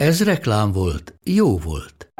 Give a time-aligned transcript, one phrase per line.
[0.00, 2.12] Ez reklám volt, jó volt.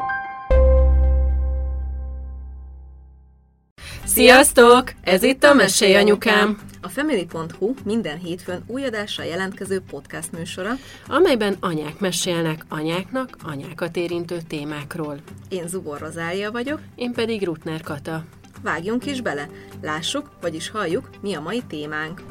[4.05, 4.93] Sziasztok!
[5.03, 6.59] Ez itt a Mesélj Anyukám!
[6.83, 10.71] A Family.hu minden hétfőn új adással jelentkező podcast műsora,
[11.07, 15.19] amelyben anyák mesélnek anyáknak anyákat érintő témákról.
[15.49, 18.25] Én Zubor Rozália vagyok, én pedig Rutner Kata.
[18.63, 19.49] Vágjunk is bele,
[19.83, 22.23] lássuk, vagyis halljuk, mi a mai témánk.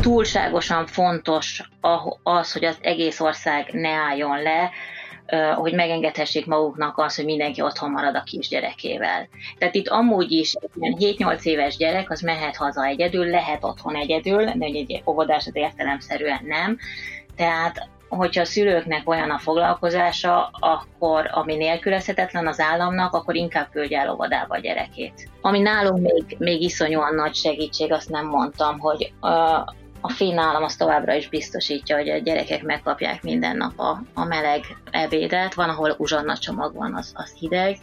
[0.00, 1.62] Túlságosan fontos
[2.22, 4.70] az, hogy az egész ország ne álljon le,
[5.54, 9.28] hogy megengedhessék maguknak azt, hogy mindenki otthon marad a kisgyerekével.
[9.58, 14.44] Tehát itt amúgy is egy 7-8 éves gyerek, az mehet haza egyedül, lehet otthon egyedül,
[14.44, 16.78] de egy óvodás az értelemszerűen nem.
[17.36, 24.00] Tehát hogyha a szülőknek olyan a foglalkozása, akkor ami nélkülözhetetlen az államnak, akkor inkább küldje
[24.00, 25.28] el óvodába a gyerekét.
[25.40, 29.12] Ami nálunk még, még iszonyúan nagy segítség, azt nem mondtam, hogy
[30.00, 34.24] a finn állam az továbbra is biztosítja, hogy a gyerekek megkapják minden nap a, a
[34.24, 35.54] meleg ebédet.
[35.54, 37.78] Van, ahol uzsanna csomag van, az, az hideg.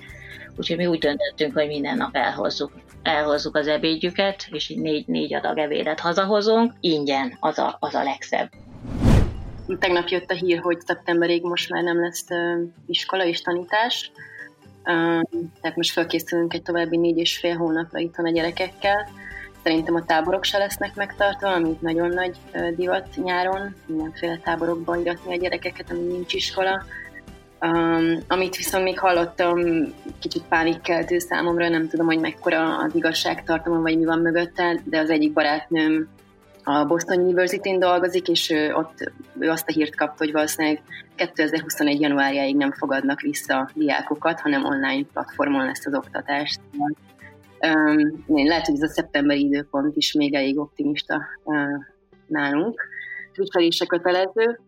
[0.55, 2.71] Úgyhogy mi úgy döntöttünk, hogy minden nap elhozzuk,
[3.03, 6.73] elhozzuk az ebédjüket, és így négy, négy adag ebédet hazahozunk.
[6.79, 8.51] Ingyen, az a, az a legszebb.
[9.79, 12.25] Tegnap jött a hír, hogy szeptemberig most már nem lesz
[12.87, 14.11] iskola és tanítás.
[15.61, 19.09] Tehát most felkészülünk egy további négy és fél hónapra itthon a gyerekekkel
[19.63, 22.37] Szerintem a táborok se lesznek megtartva, ami nagyon nagy
[22.75, 26.83] divat nyáron, mindenféle táborokba iratni a gyerekeket, ami nincs iskola.
[27.61, 29.59] Um, amit viszont még hallottam,
[30.19, 35.09] kicsit pánikkeltő számomra, nem tudom, hogy mekkora az igazságtartalma, vagy mi van mögötte, de az
[35.09, 36.09] egyik barátnőm
[36.63, 40.81] a Boston University-n dolgozik, és ő ott ő azt a hírt kapta, hogy valószínűleg
[41.15, 42.01] 2021.
[42.01, 46.57] januárjáig nem fogadnak vissza diákokat, hanem online platformon lesz az oktatás.
[47.67, 51.55] Um, lehet, hogy ez a szeptemberi időpont is még elég optimista uh,
[52.27, 52.81] nálunk.
[53.33, 54.59] Twitch se kötelező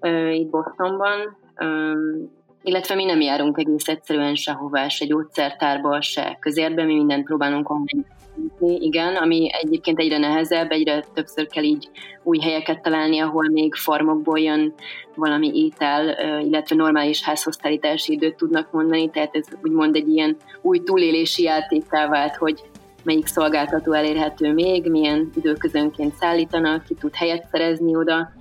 [0.00, 2.30] uh, itt Bostonban, um,
[2.62, 8.17] illetve mi nem járunk egész egyszerűen sehová, se gyógyszertárba, se közérbe, mi mindent próbálunk online
[8.60, 11.88] igen, ami egyébként egyre nehezebb, egyre többször kell így
[12.22, 14.74] új helyeket találni, ahol még farmokból jön
[15.14, 16.08] valami étel,
[16.42, 22.36] illetve normális házhoztállítási időt tudnak mondani, tehát ez úgymond egy ilyen új túlélési játékká vált,
[22.36, 22.62] hogy
[23.02, 28.32] melyik szolgáltató elérhető még, milyen időközönként szállítanak, ki tud helyet szerezni oda.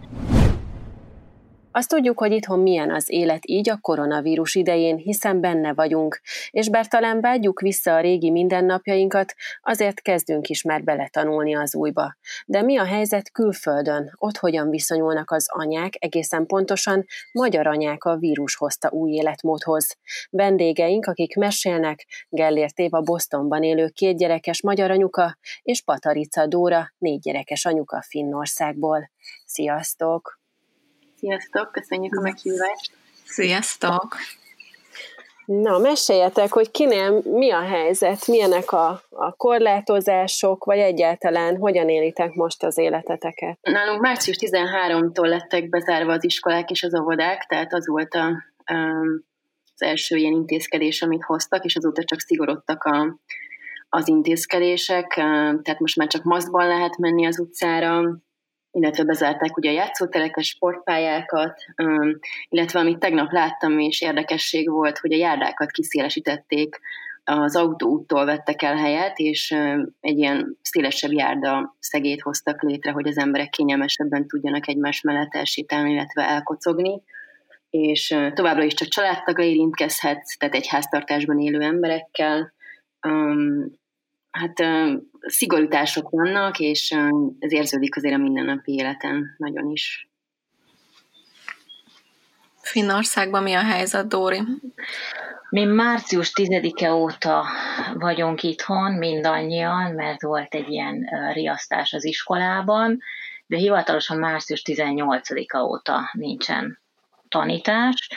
[1.78, 6.70] Azt tudjuk, hogy itthon milyen az élet így a koronavírus idején, hiszen benne vagyunk, és
[6.70, 12.16] bár talán vágyjuk vissza a régi mindennapjainkat, azért kezdünk is már beletanulni az újba.
[12.46, 14.12] De mi a helyzet külföldön?
[14.16, 19.98] Ott hogyan viszonyulnak az anyák, egészen pontosan magyar anyák a vírus hozta új életmódhoz.
[20.30, 28.02] Vendégeink, akik mesélnek, Gellért Éva Bostonban élő kétgyerekes magyar anyuka, és Patarica Dóra, négy anyuka
[28.08, 29.12] Finnországból.
[29.46, 30.46] Sziasztok!
[31.20, 32.92] Sziasztok, köszönjük a meghívást!
[33.26, 34.16] Sziasztok!
[35.46, 42.34] Na, meséljetek, hogy kinél mi a helyzet, milyenek a, a korlátozások, vagy egyáltalán hogyan élitek
[42.34, 43.58] most az életeteket?
[43.62, 48.44] Nálunk március 13-tól lettek bezárva az iskolák és az óvodák, tehát az volt a,
[49.76, 53.20] az első ilyen intézkedés, amit hoztak, és azóta csak szigorodtak a,
[53.90, 55.14] az intézkedések,
[55.62, 58.20] tehát most már csak maszkban lehet menni az utcára,
[58.78, 61.60] illetve bezárták ugye a játszótereket, sportpályákat,
[62.50, 66.80] illetve amit tegnap láttam és érdekesség volt, hogy a járdákat kiszélesítették,
[67.24, 69.52] az autóúttól vettek el helyet, és
[70.00, 75.92] egy ilyen szélesebb járda szegét hoztak létre, hogy az emberek kényelmesebben tudjanak egymás mellett elsétálni,
[75.92, 77.02] illetve elkocogni.
[77.70, 82.54] És továbbra is csak családtagra érintkezhetsz, tehát egy háztartásban élő emberekkel,
[84.40, 84.64] Hát
[85.20, 86.96] szigorítások vannak, és
[87.40, 90.10] ez érződik azért a mindennapi életen nagyon is.
[92.62, 94.42] Finnországban mi a helyzet, Dóri?
[95.50, 97.46] Mi március 10-e óta
[97.94, 103.00] vagyunk itthon, mindannyian, mert volt egy ilyen riasztás az iskolában,
[103.46, 106.80] de hivatalosan március 18-a óta nincsen
[107.30, 108.10] tanítás.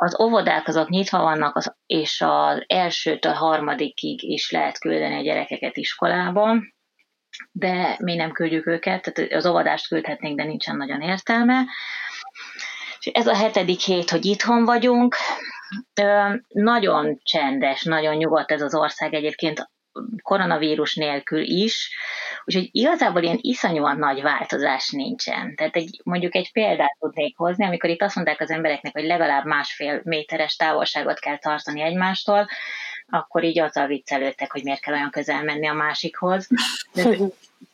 [0.00, 6.54] Az óvodák azok nyitva vannak, és az elsőtől harmadikig is lehet küldeni a gyerekeket iskolába,
[7.52, 11.64] de mi nem küldjük őket, tehát az óvodást küldhetnénk, de nincsen nagyon értelme.
[12.98, 15.16] És ez a hetedik hét, hogy itthon vagyunk,
[16.48, 19.70] Nagyon csendes, nagyon nyugodt ez az ország egyébként
[20.22, 21.90] koronavírus nélkül is,
[22.44, 25.54] úgyhogy igazából ilyen iszonyúan nagy változás nincsen.
[25.56, 29.44] Tehát egy, mondjuk egy példát tudnék hozni, amikor itt azt mondták az embereknek, hogy legalább
[29.44, 32.48] másfél méteres távolságot kell tartani egymástól,
[33.10, 36.48] akkor így azzal viccelődtek, hogy miért kell olyan közel menni a másikhoz.
[36.94, 37.16] De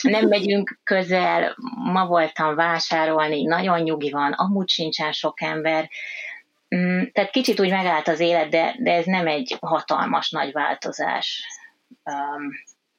[0.02, 1.56] nem megyünk közel,
[1.92, 5.88] ma voltam vásárolni, nagyon nyugi van, amúgy sincsen sok ember,
[6.76, 11.46] mm, tehát kicsit úgy megállt az élet, de, de ez nem egy hatalmas nagy változás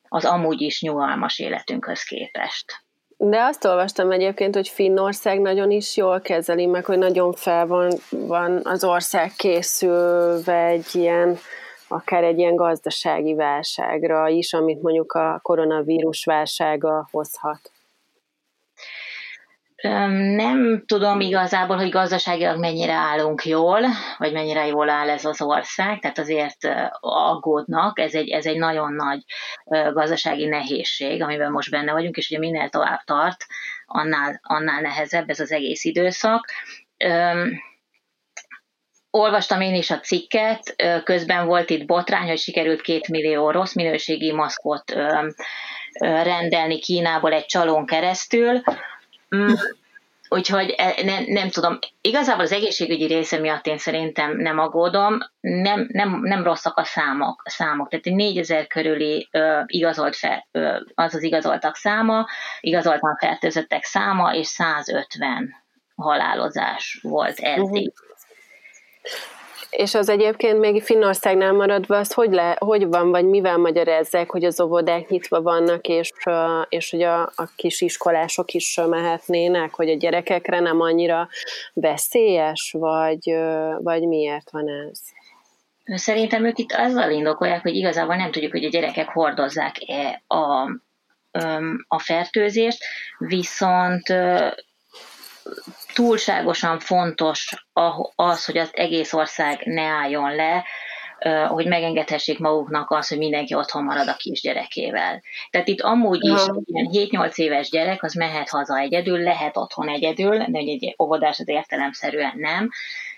[0.09, 2.83] az amúgy is nyugalmas életünkhöz képest.
[3.17, 7.91] De azt olvastam egyébként, hogy Finnország nagyon is jól kezeli, meg hogy nagyon fel van,
[8.09, 11.37] van az ország készülve egy ilyen
[11.87, 17.71] akár egy ilyen gazdasági válságra is, amit mondjuk a koronavírus válsága hozhat?
[20.35, 23.81] Nem tudom igazából, hogy gazdaságilag mennyire állunk jól,
[24.17, 26.57] vagy mennyire jól áll ez az ország, tehát azért
[26.99, 29.23] aggódnak, ez egy, ez egy nagyon nagy
[29.93, 33.45] gazdasági nehézség, amiben most benne vagyunk, és ugye minél tovább tart,
[33.85, 36.45] annál, annál nehezebb ez az egész időszak
[39.15, 44.31] olvastam én is a cikket, közben volt itt botrány, hogy sikerült két millió rossz minőségi
[44.33, 44.93] maszkot
[45.99, 48.61] rendelni Kínából egy csalón keresztül.
[49.35, 49.53] Mm,
[50.29, 55.87] úgyhogy e, nem, nem tudom, igazából az egészségügyi része miatt én szerintem nem aggódom, nem,
[55.91, 57.89] nem, nem rosszak a számok, a számok.
[57.89, 62.25] tehát 4000 körüli ö, igazolt fel, ö, az az igazoltak száma,
[62.59, 65.63] igazoltan fertőzöttek száma, és 150
[65.95, 67.93] halálozás volt eddig.
[67.93, 69.34] Uh-huh.
[69.69, 74.43] És az egyébként még Finnországnál maradva, az hogy, le, hogy van, vagy mivel magyarázzák, hogy
[74.43, 76.11] az óvodák nyitva vannak, és,
[76.69, 81.27] és hogy a, a kis iskolások is mehetnének, hogy a gyerekekre nem annyira
[81.73, 83.35] veszélyes, vagy,
[83.79, 84.99] vagy miért van ez?
[85.85, 90.69] Szerintem ők itt azzal indokolják, hogy igazából nem tudjuk, hogy a gyerekek hordozzák-e a,
[91.87, 92.83] a fertőzést,
[93.17, 94.13] viszont
[95.95, 97.67] túlságosan fontos
[98.15, 100.65] az, hogy az egész ország ne álljon le,
[101.47, 105.21] hogy megengedhessék maguknak azt, hogy mindenki otthon marad a kisgyerekével.
[105.49, 110.37] Tehát itt amúgy is ilyen 7-8 éves gyerek, az mehet haza egyedül, lehet otthon egyedül,
[110.37, 112.69] de egy óvodás az értelemszerűen nem.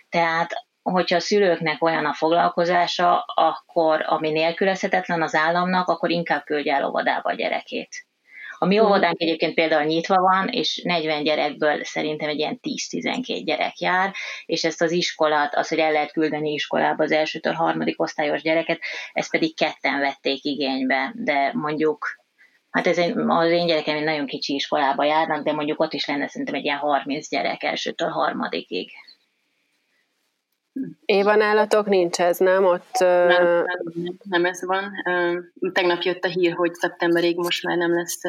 [0.09, 0.51] Tehát
[0.81, 6.85] hogyha a szülőknek olyan a foglalkozása, akkor ami nélkülözhetetlen az államnak, akkor inkább küldje el
[6.85, 8.06] óvodába a gyerekét.
[8.59, 12.59] A mi óvodánk egyébként például nyitva van, és 40 gyerekből szerintem egy ilyen
[12.91, 14.13] 10-12 gyerek jár,
[14.45, 18.79] és ezt az iskolát, az, hogy el lehet küldeni iskolába az elsőtől harmadik osztályos gyereket,
[19.13, 22.25] ezt pedig ketten vették igénybe, de mondjuk
[22.69, 26.05] Hát ez egy, az én gyerekem egy nagyon kicsi iskolába járnak, de mondjuk ott is
[26.05, 28.91] lenne szerintem egy ilyen 30 gyerek elsőtől harmadikig.
[31.05, 32.65] Éva nálatok nincs ez, nem?
[32.65, 34.91] Ott, nem, nem, nem ez van.
[35.73, 38.21] Tegnap jött a hír, hogy szeptemberig most már nem lesz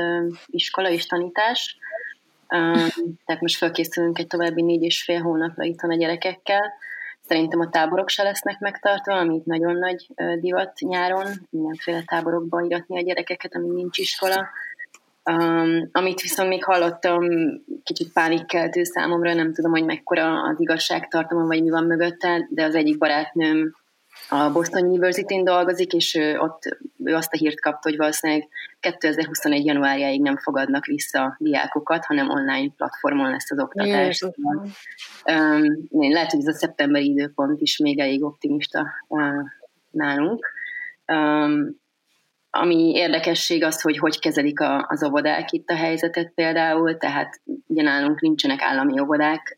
[0.46, 1.76] iskola és tanítás.
[3.26, 6.72] Tehát most felkészülünk egy további négy és fél hónapra itt a gyerekekkel.
[7.28, 10.06] Szerintem a táborok se lesznek megtartva, ami nagyon nagy
[10.40, 14.48] divat nyáron, mindenféle táborokba iratni a gyerekeket, amíg nincs iskola.
[15.28, 17.24] Um, amit viszont még hallottam,
[17.84, 22.74] kicsit pánikkeltő számomra, nem tudom, hogy mekkora az igazságtartalma, vagy mi van mögötte, de az
[22.74, 23.74] egyik barátnőm
[24.28, 28.48] a Boston University-n dolgozik, és ő ott ő azt a hírt kapta, hogy valószínűleg
[28.80, 29.64] 2021.
[29.64, 34.22] januárjáig nem fogadnak vissza diákokat, hanem online platformon lesz az oktatás.
[35.24, 39.22] Um, lehet, hogy ez a szeptemberi időpont is még elég optimista uh,
[39.90, 40.46] nálunk.
[41.06, 41.80] Um,
[42.50, 47.82] ami érdekesség az, hogy hogy kezelik a, az óvodák itt a helyzetet például, tehát ugye
[47.82, 49.56] nálunk nincsenek állami óvodák,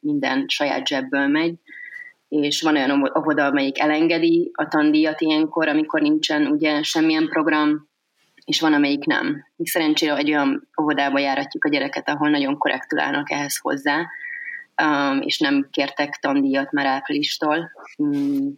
[0.00, 1.54] minden saját zsebből megy,
[2.28, 7.88] és van olyan óvoda, amelyik elengedi a tandíjat ilyenkor, amikor nincsen ugye semmilyen program,
[8.44, 9.44] és van, amelyik nem.
[9.56, 14.06] Mi szerencsére egy olyan óvodába járatjuk a gyereket, ahol nagyon korrektül állnak ehhez hozzá,
[15.20, 17.70] és nem kértek tandíjat már áprilistól,
[18.02, 18.48] mm,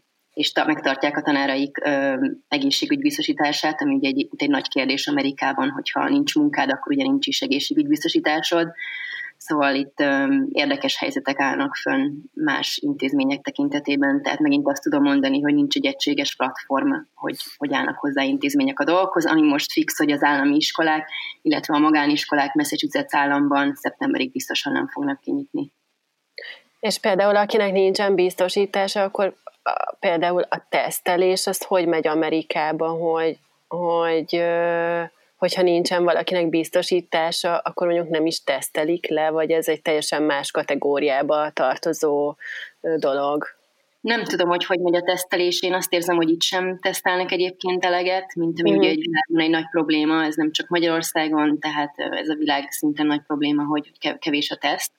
[0.40, 2.14] és ta, megtartják a tanáraik ö,
[2.48, 7.40] egészségügybiztosítását, ami ugye egy, egy nagy kérdés Amerikában, hogyha nincs munkád, akkor ugye nincs is
[7.40, 8.70] egészségügybiztosításod.
[9.36, 15.40] Szóval itt ö, érdekes helyzetek állnak fönn más intézmények tekintetében, tehát megint azt tudom mondani,
[15.40, 19.98] hogy nincs egy egységes platform, hogy, hogy állnak hozzá intézmények a dolgokhoz, ami most fix,
[19.98, 21.08] hogy az állami iskolák,
[21.42, 25.72] illetve a magániskolák Massachusetts államban szeptemberig biztosan nem fognak kinyitni.
[26.80, 29.34] És például akinek nincsen biztosítása, akkor
[30.00, 33.38] például a tesztelés, azt hogy megy Amerikában, hogy,
[33.68, 34.42] hogy
[35.36, 40.50] hogyha nincsen valakinek biztosítása, akkor mondjuk nem is tesztelik le, vagy ez egy teljesen más
[40.50, 42.36] kategóriába tartozó
[42.96, 43.59] dolog?
[44.00, 45.62] Nem tudom, hogy hogy megy a tesztelés.
[45.62, 48.76] Én azt érzem, hogy itt sem tesztelnek egyébként eleget, mint ami mm.
[48.76, 53.06] ugye egy világon egy nagy probléma, ez nem csak Magyarországon, tehát ez a világ szinten
[53.06, 54.92] nagy probléma, hogy kevés a teszt.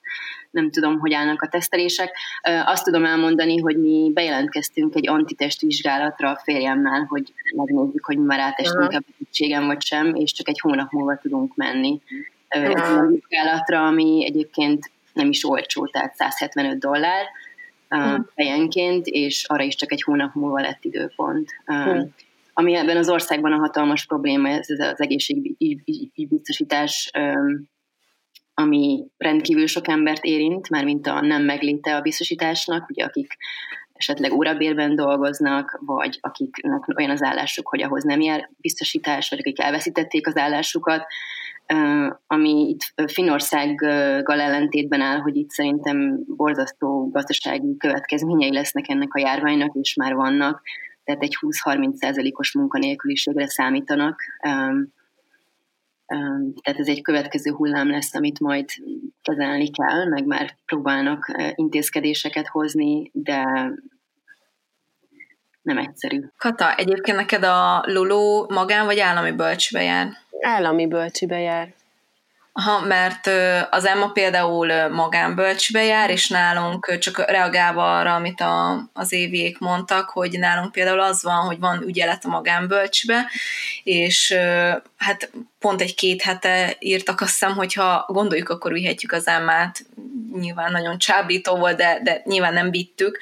[0.52, 2.18] Nem tudom, hogy állnak a tesztelések.
[2.66, 8.26] Azt tudom elmondani, hogy mi bejelentkeztünk egy antitest vizsgálatra a férjemmel, hogy megnézzük, hogy mi
[8.26, 12.02] már átestünk a betegségen vagy sem, és csak egy hónap múlva tudunk menni.
[12.48, 17.26] Egy olyan vizsgálatra, ami egyébként nem is olcsó, tehát 175 dollár,
[17.96, 21.50] uh, fejenként, és arra is csak egy hónap múlva lett időpont.
[21.66, 22.08] Uh,
[22.54, 27.70] ami ebben az országban a hatalmas probléma, ez, az egészségbiztosítás, um,
[28.54, 33.38] ami rendkívül sok embert érint, mármint a nem megléte a biztosításnak, ugye akik
[34.02, 39.60] esetleg órabérben dolgoznak, vagy akiknek olyan az állásuk, hogy ahhoz nem jár biztosítás, vagy akik
[39.60, 41.06] elveszítették az állásukat,
[42.28, 49.76] ami itt Finországgal ellentétben áll, hogy itt szerintem borzasztó gazdasági következményei lesznek ennek a járványnak,
[49.76, 50.62] és már vannak,
[51.04, 54.22] tehát egy 20-30 százalékos munkanélküliségre számítanak.
[56.62, 58.70] Tehát ez egy következő hullám lesz, amit majd
[59.22, 63.44] kezelni kell, meg már próbálnak intézkedéseket hozni, de
[65.62, 66.22] nem egyszerű.
[66.38, 70.08] Kata, egyébként neked a Lulu magán vagy állami bölcsbe jár?
[70.42, 71.74] Állami bölcsibe jár.
[72.54, 73.30] Aha, mert
[73.70, 80.10] az Emma például magánbölcsbe jár, és nálunk csak reagálva arra, amit a, az éviék mondtak,
[80.10, 83.30] hogy nálunk például az van, hogy van ügyelet a magánbölcsbe,
[83.84, 84.36] és
[84.98, 89.86] hát pont egy-két hete írtak azt hiszem, hogyha gondoljuk, akkor vihetjük az Emmát,
[90.40, 93.20] nyilván nagyon csábító volt, de, de nyilván nem vittük,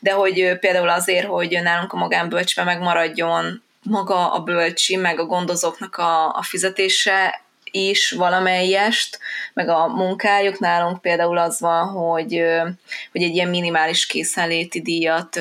[0.00, 5.96] de hogy például azért, hogy nálunk a magánbölcsbe megmaradjon maga a bölcsi, meg a gondozóknak
[5.96, 9.18] a, a fizetése is valamelyest,
[9.52, 10.58] meg a munkájuk.
[10.58, 12.42] Nálunk például az van, hogy,
[13.12, 15.40] hogy egy ilyen minimális készenléti díjat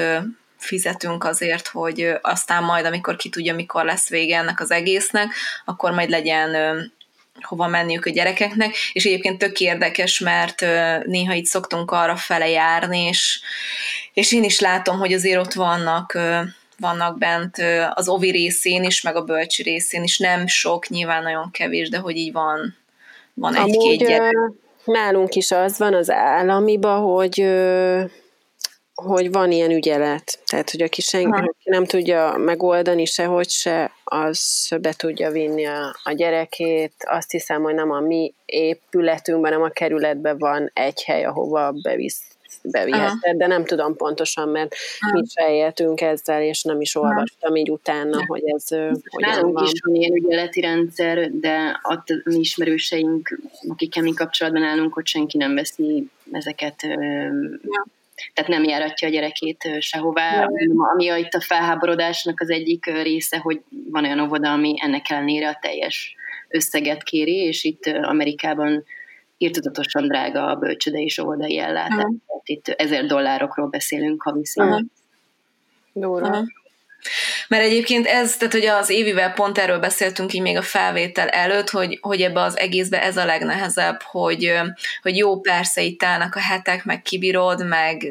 [0.58, 5.34] fizetünk azért, hogy aztán majd, amikor ki tudja, mikor lesz vége ennek az egésznek,
[5.66, 6.56] akkor majd legyen
[7.42, 10.66] hova menniük a gyerekeknek, és egyébként tök érdekes, mert
[11.06, 13.42] néha itt szoktunk arra fele járni, és,
[14.14, 16.18] és én is látom, hogy azért ott vannak
[16.80, 17.56] vannak bent
[17.94, 20.18] az ovi részén is, meg a bölcsi részén is.
[20.18, 22.76] Nem sok, nyilván nagyon kevés, de hogy így van,
[23.34, 24.34] van egy-két gyerek.
[24.84, 27.46] Nálunk is az van az államiba, hogy
[29.04, 30.40] hogy van ilyen ügyelet.
[30.46, 36.12] Tehát, hogy aki senki nem tudja megoldani sehogy se, az be tudja vinni a, a
[36.12, 36.94] gyerekét.
[37.00, 42.29] Azt hiszem, hogy nem a mi épületünkben, hanem a kerületben van egy hely, ahova bevisz
[42.64, 45.20] bevihetted, de nem tudom pontosan, mert Aha.
[45.20, 48.68] mi se éltünk ezzel, és nem is olvastam így utána, hogy ez
[49.10, 49.64] hogyan van.
[49.64, 55.38] is van ilyen ügyeleti rendszer, de a mi ismerőseink, akikkel mi kapcsolatban állunk, hogy senki
[55.38, 57.86] nem veszi ezeket ja
[58.34, 60.34] tehát nem járatja a gyerekét sehová.
[60.34, 60.50] Ja.
[60.94, 63.62] Ami a, itt a felháborodásnak az egyik része, hogy
[63.92, 66.16] van olyan óvoda, ami ennek ellenére a teljes
[66.48, 68.84] összeget kéri, és itt Amerikában
[69.40, 71.98] írtudatosan drága a bölcsödei és óvodai ellátás.
[71.98, 72.42] Uh-huh.
[72.44, 74.92] Itt ezer dollárokról beszélünk havi szinten.
[75.94, 76.22] Uh-huh.
[76.22, 76.46] Uh-huh.
[77.48, 81.70] Mert egyébként ez, tehát hogy az évivel pont erről beszéltünk így még a felvétel előtt,
[81.70, 84.54] hogy, hogy ebbe az egészbe ez a legnehezebb, hogy,
[85.02, 88.08] hogy jó persze itt állnak a hetek, meg kibírod, meg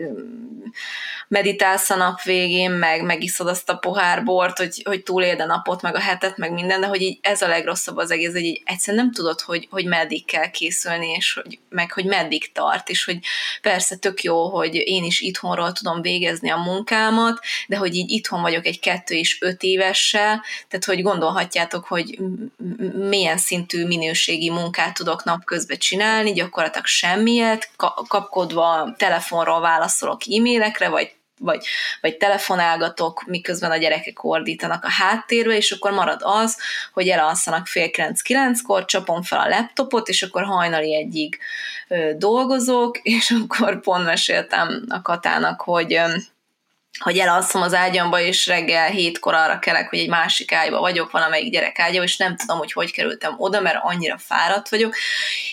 [1.28, 5.82] meditálsz a nap végén, meg megiszod azt a pohár bort, hogy, hogy túléld a napot,
[5.82, 8.62] meg a hetet, meg minden, de hogy így ez a legrosszabb az egész, hogy így
[8.64, 13.04] egyszerűen nem tudod, hogy, hogy meddig kell készülni, és hogy, meg hogy meddig tart, és
[13.04, 13.18] hogy
[13.62, 18.40] persze tök jó, hogy én is itthonról tudom végezni a munkámat, de hogy így itthon
[18.40, 22.18] vagyok egy kettő és öt évessel, tehát hogy gondolhatjátok, hogy
[22.94, 27.70] milyen szintű minőségi munkát tudok napközben csinálni, gyakorlatilag semmiet,
[28.08, 31.66] kapkodva telefonról válaszolok e-mailekre, vagy vagy,
[32.00, 36.58] vagy telefonálgatok, miközben a gyerekek ordítanak a háttérbe, és akkor marad az,
[36.92, 41.38] hogy elalszanak fél kilenc-kilenckor, csapom fel a laptopot, és akkor hajnali egyig
[41.88, 46.06] ö, dolgozok, és akkor pont meséltem a Katának, hogy ö,
[46.98, 51.22] hogy elalszom az ágyamba, és reggel hétkor arra kelek, hogy egy másik ágyba vagyok, van
[51.22, 54.94] amelyik gyerek ágya, és nem tudom, hogy hogy kerültem oda, mert annyira fáradt vagyok,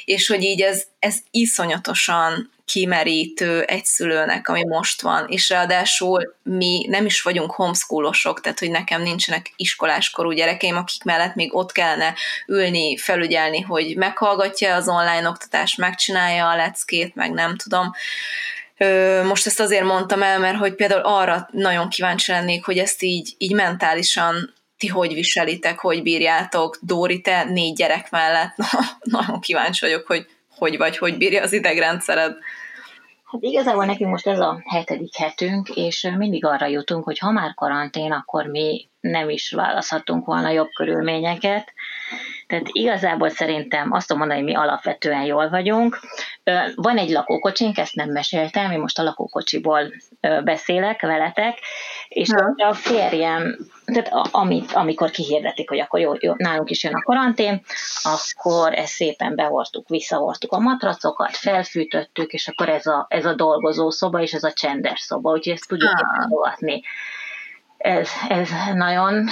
[0.06, 6.86] és hogy így ez, ez iszonyatosan kimerítő egy szülőnek, ami most van, és ráadásul mi
[6.90, 12.14] nem is vagyunk homeschoolosok, tehát hogy nekem nincsenek iskoláskorú gyerekeim, akik mellett még ott kellene
[12.48, 17.92] ülni, felügyelni, hogy meghallgatja az online oktatást, megcsinálja a leckét, meg nem tudom.
[19.24, 23.34] Most ezt azért mondtam el, mert hogy például arra nagyon kíváncsi lennék, hogy ezt így,
[23.38, 26.78] így mentálisan ti hogy viselitek, hogy bírjátok.
[26.82, 28.68] Dóri, te négy gyerek mellett, na,
[29.20, 32.38] nagyon kíváncsi vagyok, hogy hogy vagy, hogy bírja az idegrendszered.
[33.26, 37.54] Hát igazából nekünk most ez a hetedik hetünk, és mindig arra jutunk, hogy ha már
[37.54, 41.74] karantén, akkor mi nem is választhatunk volna jobb körülményeket.
[42.48, 46.00] Tehát igazából szerintem azt tudom mondani, hogy mi alapvetően jól vagyunk.
[46.76, 49.94] Van egy lakókocsink, ezt nem meséltem, én most a lakókocsiból
[50.44, 51.60] beszélek veletek,
[52.08, 52.68] és ja.
[52.68, 57.62] a férjem, tehát amit, amikor kihirdetik, hogy akkor jó, jó, nálunk is jön a karantén,
[58.04, 63.90] akkor ezt szépen behortuk, visszahortuk a matracokat, felfűtöttük, és akkor ez a, ez a dolgozó
[63.90, 66.58] szoba, és ez a csendes szoba, úgyhogy ezt tudjuk ah.
[67.78, 69.30] Ez, ez nagyon,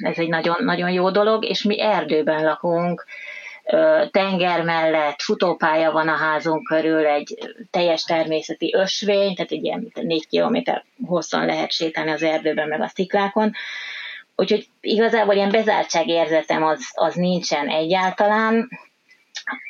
[0.00, 3.06] ez egy nagyon, nagyon jó dolog, és mi erdőben lakunk,
[4.10, 7.38] tenger mellett, futópálya van a házunk körül, egy
[7.70, 12.88] teljes természeti ösvény, tehát egy ilyen négy kilométer hosszan lehet sétálni az erdőben, meg a
[12.88, 13.52] sziklákon.
[14.36, 18.68] Úgyhogy igazából ilyen bezártságérzetem az, az nincsen egyáltalán.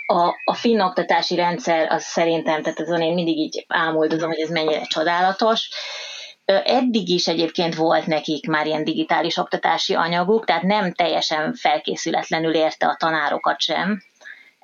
[0.07, 4.51] A, a finn oktatási rendszer az szerintem, tehát azon én mindig így ámuldozom, hogy ez
[4.51, 5.71] mennyire csodálatos,
[6.65, 12.87] Eddig is egyébként volt nekik már ilyen digitális oktatási anyaguk, tehát nem teljesen felkészületlenül érte
[12.87, 14.03] a tanárokat sem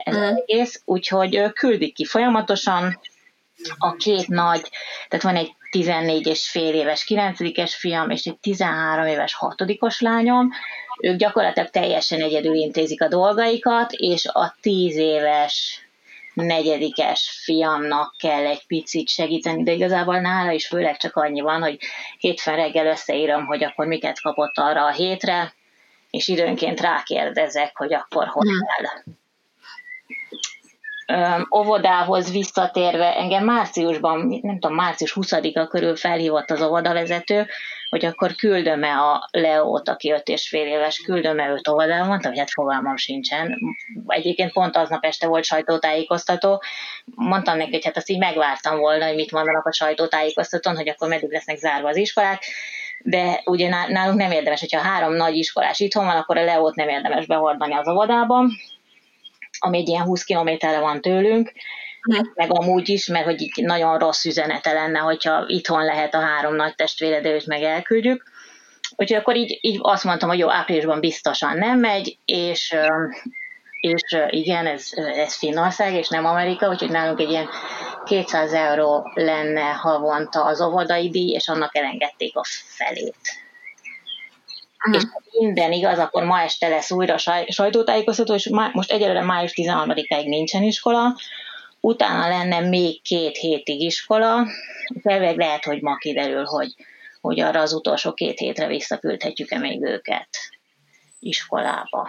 [0.04, 0.22] ez mm.
[0.22, 3.00] egész, úgyhogy küldik ki folyamatosan
[3.78, 4.70] a két nagy,
[5.08, 9.64] tehát van egy 14 és fél éves 9 fiam, és egy 13 éves 6
[9.98, 10.50] lányom,
[11.02, 15.86] ők gyakorlatilag teljesen egyedül intézik a dolgaikat, és a 10 éves
[16.34, 21.78] negyedikes fiamnak kell egy picit segíteni, de igazából nála is főleg csak annyi van, hogy
[22.18, 25.54] hétfőn reggel összeírom, hogy akkor miket kapott arra a hétre,
[26.10, 28.58] és időnként rákérdezek, hogy akkor hogy hmm.
[28.58, 29.02] kell
[31.56, 37.46] óvodához visszatérve, engem márciusban, nem tudom, március 20-a körül felhívott az óvodavezető,
[37.94, 42.40] hogy akkor küldöm-e a Leót, aki 5 és fél éves, küldöm-e őt óvodába, mondtam, hogy
[42.40, 43.58] hát fogalmam sincsen.
[44.06, 46.62] Egyébként pont aznap este volt sajtótájékoztató,
[47.04, 51.08] mondtam neki, hogy hát azt így megvártam volna, hogy mit mondanak a sajtótájékoztatón, hogy akkor
[51.08, 52.42] meddig lesznek zárva az iskolák,
[52.98, 56.88] de ugye nálunk nem érdemes, hogyha három nagy iskolás itthon van, akkor a Leót nem
[56.88, 58.50] érdemes behordani az óvodában,
[59.58, 61.52] ami egy ilyen 20 kilométerre van tőlünk,
[62.12, 62.20] mm.
[62.34, 66.54] meg amúgy is, mert hogy így nagyon rossz üzenete lenne, hogyha itthon lehet a három
[66.54, 68.32] nagy testvére, de őt meg elküldjük.
[68.96, 72.76] Úgyhogy akkor így, így azt mondtam, hogy jó, áprilisban biztosan nem megy, és,
[73.80, 77.48] és igen, ez, ez Finnország, és nem Amerika, úgyhogy nálunk egy ilyen
[78.04, 82.44] 200 euró lenne havonta az óvodai díj, és annak elengedték a
[82.76, 83.16] felét.
[84.86, 85.02] Uh-huh.
[85.02, 87.16] És minden igaz, akkor ma este lesz újra
[87.48, 91.16] sajtótájékoztató, és most egyelőre május 13-áig nincsen iskola,
[91.84, 94.46] utána lenne még két hétig iskola,
[95.02, 96.74] felveg lehet, hogy ma kiderül, hogy,
[97.20, 100.28] hogy arra az utolsó két hétre visszaküldhetjük-e még őket
[101.20, 102.08] iskolába.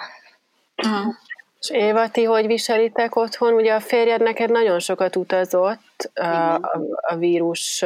[0.84, 1.14] Uh-huh.
[1.60, 3.54] És Éva, ti hogy viselitek otthon?
[3.54, 7.86] Ugye a férjed neked nagyon sokat utazott a, a, a vírus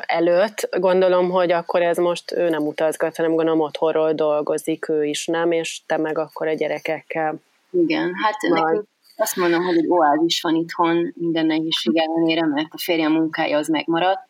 [0.00, 0.68] előtt.
[0.78, 5.52] Gondolom, hogy akkor ez most ő nem utazgat, hanem gondolom otthonról dolgozik ő is, nem?
[5.52, 7.34] És te meg akkor a gyerekekkel.
[7.70, 8.62] Igen, hát Majd.
[8.62, 13.58] nekünk azt mondom, hogy egy oázis van itthon minden nehézség ellenére, mert a férjem munkája
[13.58, 14.20] az megmaradt,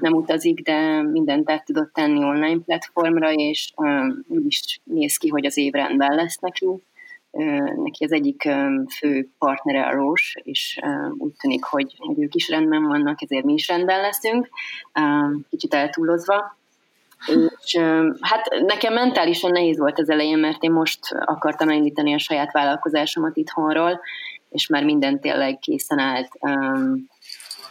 [0.00, 5.28] nem utazik, de mindent át tudott tenni online platformra, és um, úgy is néz ki,
[5.28, 6.66] hogy az év rendben lesz neki
[7.82, 8.48] neki az egyik
[8.98, 10.80] fő partnere a Rós, és
[11.18, 14.48] úgy tűnik, hogy, hogy ők is rendben vannak, ezért mi is rendben leszünk,
[15.50, 16.58] kicsit eltúlozva.
[17.62, 17.78] És
[18.20, 23.36] hát nekem mentálisan nehéz volt az elején, mert én most akartam elindítani a saját vállalkozásomat
[23.36, 24.00] itthonról,
[24.48, 26.28] és már minden tényleg készen állt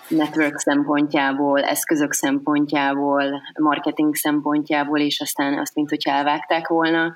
[0.07, 7.13] network szempontjából, eszközök szempontjából, marketing szempontjából, és aztán azt, mint hogyha elvágták volna,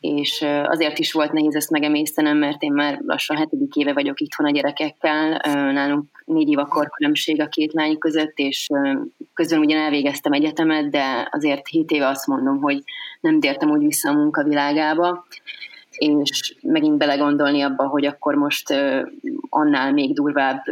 [0.00, 4.46] és azért is volt nehéz ezt megemésztenem, mert én már lassan hetedik éve vagyok itthon
[4.46, 5.40] a gyerekekkel,
[5.72, 8.68] nálunk négy év a korkülönbség a két lány között, és
[9.34, 12.82] közben ugyan elvégeztem egyetemet, de azért hét éve azt mondom, hogy
[13.20, 15.26] nem tértem úgy vissza a munkavilágába,
[15.90, 18.74] és megint belegondolni abba, hogy akkor most
[19.48, 20.62] annál még durvább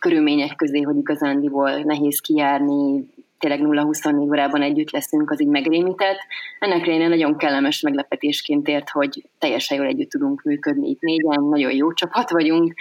[0.00, 3.06] körülmények közé, hogy igazándiból nehéz kijárni,
[3.42, 6.18] tényleg 0-24 órában együtt leszünk, az így megrémített.
[6.58, 11.72] Ennek én nagyon kellemes meglepetésként ért, hogy teljesen jól együtt tudunk működni itt négyen, nagyon
[11.72, 12.74] jó csapat vagyunk,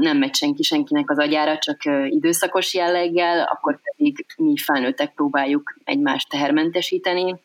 [0.00, 1.76] nem megy senki senkinek az agyára, csak
[2.08, 7.40] időszakos jelleggel, akkor pedig mi felnőttek próbáljuk egymást tehermentesíteni,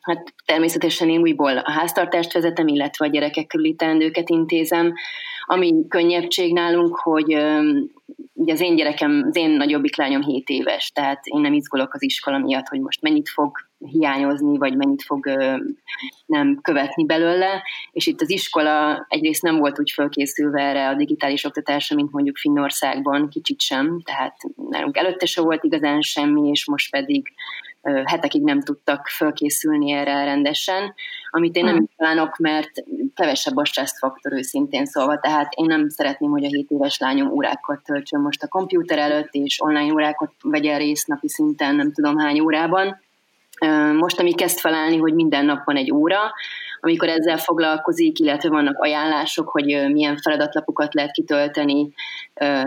[0.00, 4.94] Hát természetesen én újból a háztartást vezetem, illetve a gyerekek körüli teendőket intézem.
[5.52, 7.36] Ami könnyebbség nálunk, hogy
[8.32, 12.02] ugye az én gyerekem, az én nagyobbik lányom 7 éves, tehát én nem izgulok az
[12.02, 15.30] iskola miatt, hogy most mennyit fog hiányozni, vagy mennyit fog
[16.26, 21.44] nem követni belőle, és itt az iskola egyrészt nem volt úgy fölkészülve erre a digitális
[21.44, 24.36] oktatásra, mint mondjuk Finnországban, kicsit sem, tehát
[24.68, 27.32] nálunk előtte se volt igazán semmi, és most pedig
[28.04, 30.94] hetekig nem tudtak fölkészülni erre rendesen,
[31.30, 31.88] amit én nem hmm.
[31.96, 32.70] kívánok, mert
[33.20, 37.82] kevesebb a stresszfaktor őszintén szólva, tehát én nem szeretném, hogy a 7 éves lányom órákat
[37.84, 42.40] töltsön most a kompjúter előtt, és online órákat vegyen részt napi szinten, nem tudom hány
[42.40, 43.00] órában.
[43.96, 46.18] Most, ami kezd felállni, hogy minden nap van egy óra,
[46.80, 51.92] amikor ezzel foglalkozik, illetve vannak ajánlások, hogy milyen feladatlapokat lehet kitölteni,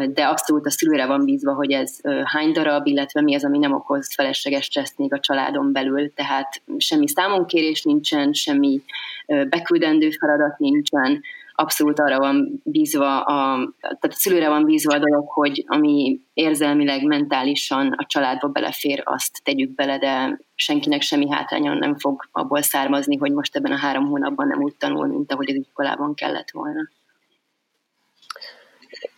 [0.07, 3.73] de abszolút a szülőre van bízva, hogy ez hány darab, illetve mi az, ami nem
[3.73, 8.81] okoz felesleges stresszt még a családon belül, tehát semmi számonkérés nincsen, semmi
[9.25, 11.21] beküldendő feladat nincsen,
[11.55, 17.03] abszolút arra van bízva, a, tehát a szülőre van bízva a dolog, hogy ami érzelmileg,
[17.03, 23.17] mentálisan a családba belefér, azt tegyük bele, de senkinek semmi hátránya nem fog abból származni,
[23.17, 26.89] hogy most ebben a három hónapban nem úgy tanul, mint ahogy az iskolában kellett volna.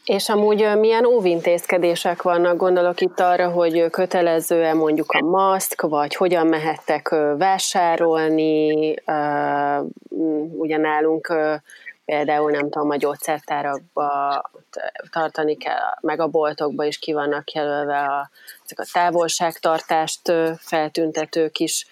[0.06, 2.58] És amúgy milyen óvintézkedések vannak?
[2.58, 8.94] Gondolok itt arra, hogy kötelező-e mondjuk a maszk, vagy hogyan mehettek vásárolni,
[10.58, 11.34] ugye nálunk
[12.06, 14.42] például nem tudom, a gyógyszertárakba
[15.12, 18.30] tartani kell, meg a boltokba is ki vannak jelölve a,
[18.64, 21.88] ezek a távolságtartást feltüntető kis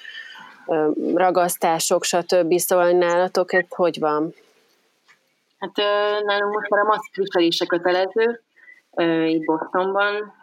[1.13, 2.58] ragasztások, stb.
[2.58, 4.34] Szóval nálatok ez hogy van?
[5.60, 5.76] Hát
[6.23, 8.41] nálunk most már a maszk viselése kötelező,
[9.26, 10.34] itt Bostonban,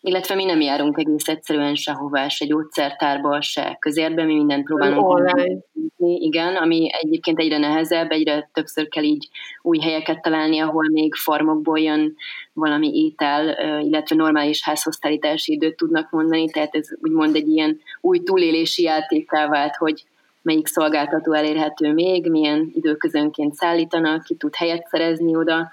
[0.00, 5.58] illetve mi nem járunk egész egyszerűen sehová, se gyógyszertárba, se közérbe, mi mindent próbálunk online.
[5.98, 9.28] Igen, ami egyébként egyre nehezebb, egyre többször kell így
[9.62, 12.16] új helyeket találni, ahol még farmokból jön
[12.52, 13.48] valami étel,
[13.82, 19.76] illetve normális házhoztállítási időt tudnak mondani, tehát ez úgymond egy ilyen új túlélési játékká vált,
[19.76, 20.04] hogy
[20.42, 25.72] melyik szolgáltató elérhető még, milyen időközönként szállítanak, ki tud helyet szerezni oda.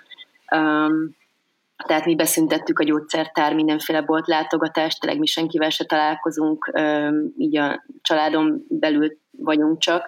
[0.56, 1.16] Um,
[1.88, 6.72] tehát mi beszüntettük a gyógyszertár mindenféle bolt látogatást, tényleg mi senkivel se találkozunk,
[7.38, 10.08] így a családon belül vagyunk csak.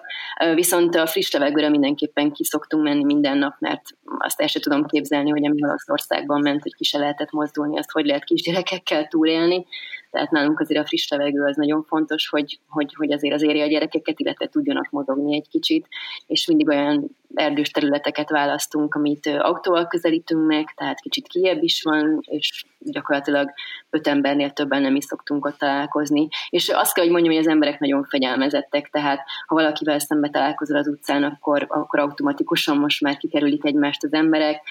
[0.54, 3.82] Viszont a friss levegőre mindenképpen ki szoktunk menni minden nap, mert
[4.18, 7.90] azt el sem tudom képzelni, hogy ami Olaszországban ment, hogy ki se lehetett mozdulni, azt
[7.90, 9.66] hogy lehet kisgyerekekkel túlélni.
[10.10, 13.64] Tehát nálunk azért a friss levegő az nagyon fontos, hogy, hogy, hogy azért az érje
[13.64, 15.86] a gyerekeket, illetve tudjanak mozogni egy kicsit,
[16.26, 22.18] és mindig olyan erdős területeket választunk, amit autóval közelítünk meg, tehát kicsit kiebb is van,
[22.20, 23.50] és gyakorlatilag
[23.90, 26.28] öt embernél többen nem is szoktunk ott találkozni.
[26.50, 30.76] És azt kell, hogy mondjam, hogy az emberek nagyon fegyelmezettek, tehát ha valakivel szembe találkozol
[30.76, 34.62] az utcán, akkor, akkor automatikusan most már kikerülik egymást az emberek,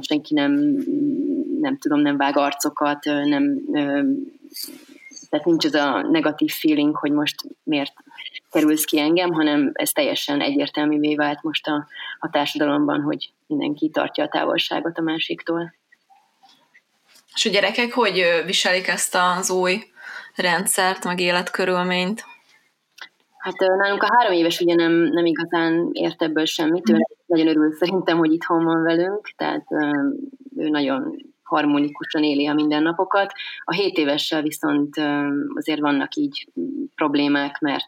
[0.00, 0.52] senki nem,
[1.60, 3.60] nem tudom, nem vág arcokat, nem
[5.30, 7.92] tehát nincs az a negatív feeling, hogy most miért
[8.50, 11.86] kerülsz ki engem, hanem ez teljesen egyértelművé vált most a,
[12.18, 15.74] a társadalomban, hogy mindenki tartja a távolságot a másiktól.
[17.34, 19.82] És a gyerekek hogy viselik ezt az új
[20.34, 22.24] rendszert, meg életkörülményt?
[23.38, 27.72] Hát nálunk a három éves ugye nem, nem igazán ért ebből semmit, ő nagyon örül
[27.72, 29.64] szerintem, hogy itthon van velünk, tehát
[30.56, 33.32] ő nagyon harmonikusan éli a mindennapokat.
[33.64, 34.96] A 7 évessel viszont
[35.54, 36.48] azért vannak így
[36.94, 37.86] problémák, mert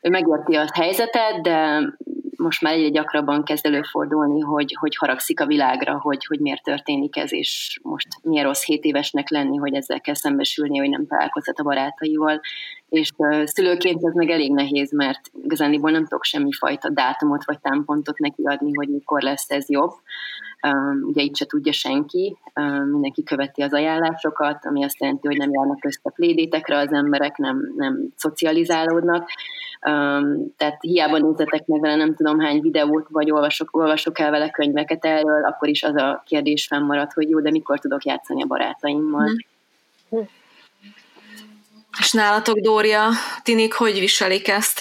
[0.00, 1.82] ő megérti a helyzetet, de
[2.36, 7.16] most már egyre gyakrabban kezd előfordulni, hogy, hogy haragszik a világra, hogy, hogy miért történik
[7.16, 11.58] ez, és most milyen rossz 7 évesnek lenni, hogy ezzel kell szembesülni, hogy nem találkozhat
[11.58, 12.40] a barátaival.
[12.88, 13.10] És
[13.44, 18.42] szülőként ez meg elég nehéz, mert igazániból nem tudok semmi fajta dátumot vagy támpontot neki
[18.44, 19.92] adni, hogy mikor lesz ez jobb.
[20.62, 22.36] Um, ugye itt se tudja senki,
[22.90, 27.72] mindenki követi az ajánlásokat, ami azt jelenti, hogy nem járnak össze plédétekre az emberek, nem,
[27.76, 29.28] nem szocializálódnak,
[30.56, 35.04] tehát hiába nézzetek meg vele nem tudom hány videót, vagy olvasok, olvasok el vele könyveket
[35.04, 39.30] erről, akkor is az a kérdés fennmarad, hogy jó, de mikor tudok játszani a barátaimmal.
[40.10, 40.18] Hm.
[41.98, 43.08] És nálatok, Dória,
[43.42, 44.80] Tinik, hogy viselik ezt?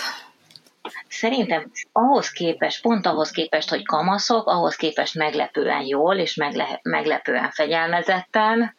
[1.10, 7.52] Szerintem ahhoz képest, pont ahhoz képest, hogy kamaszok, ahhoz képest meglepően jól és megle- meglepően
[7.52, 8.76] fegyelmezetten,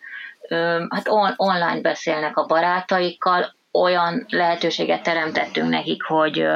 [0.89, 6.47] hát on- online beszélnek a barátaikkal, olyan lehetőséget teremtettünk nekik, hogy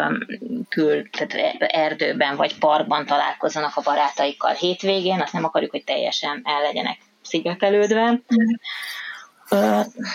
[0.69, 6.63] kül, tehát erdőben vagy parkban találkozzanak a barátaikkal hétvégén, azt nem akarjuk, hogy teljesen el
[6.63, 8.21] legyenek szigetelődve.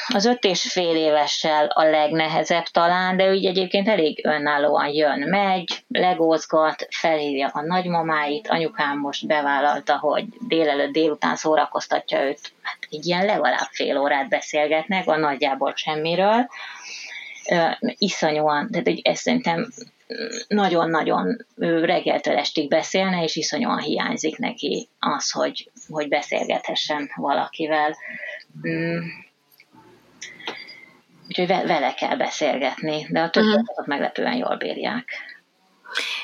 [0.08, 5.84] Az öt és fél évessel a legnehezebb talán, de úgy egyébként elég önállóan jön, megy,
[5.88, 13.26] legózgat, felhívja a nagymamáit, anyukám most bevállalta, hogy délelőtt délután szórakoztatja őt, hát így ilyen
[13.26, 16.48] legalább fél órát beszélgetnek, a nagyjából semmiről.
[17.80, 19.68] Iszonyúan, tehát ezt szerintem
[20.48, 21.46] nagyon-nagyon
[21.82, 27.96] reggeltől estig beszélne, és iszonyúan hiányzik neki az, hogy, hogy beszélgethessen valakivel.
[31.30, 33.88] Úgyhogy vele kell beszélgetni, de a többiek uh-huh.
[33.88, 35.06] meglepően jól bírják.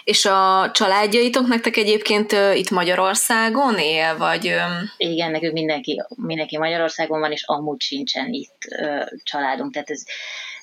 [0.04, 4.48] És a családjaitok nektek egyébként uh, itt Magyarországon él, vagy...
[4.48, 4.92] Um...
[4.98, 10.04] Igen, nekünk mindenki, mindenki Magyarországon van, és amúgy sincsen itt uh, családunk, tehát ez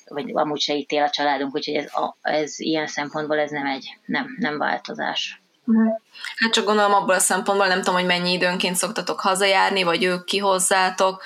[0.05, 3.97] vagy amúgy se itt él a családunk, úgyhogy ez, ez ilyen szempontból ez nem egy,
[4.05, 5.41] nem, nem változás.
[5.65, 5.93] Uh-huh.
[6.37, 10.23] Hát csak gondolom abból a szempontból, nem tudom, hogy mennyi időnként szoktatok hazajárni, vagy ők
[10.23, 11.23] ki hozzátok.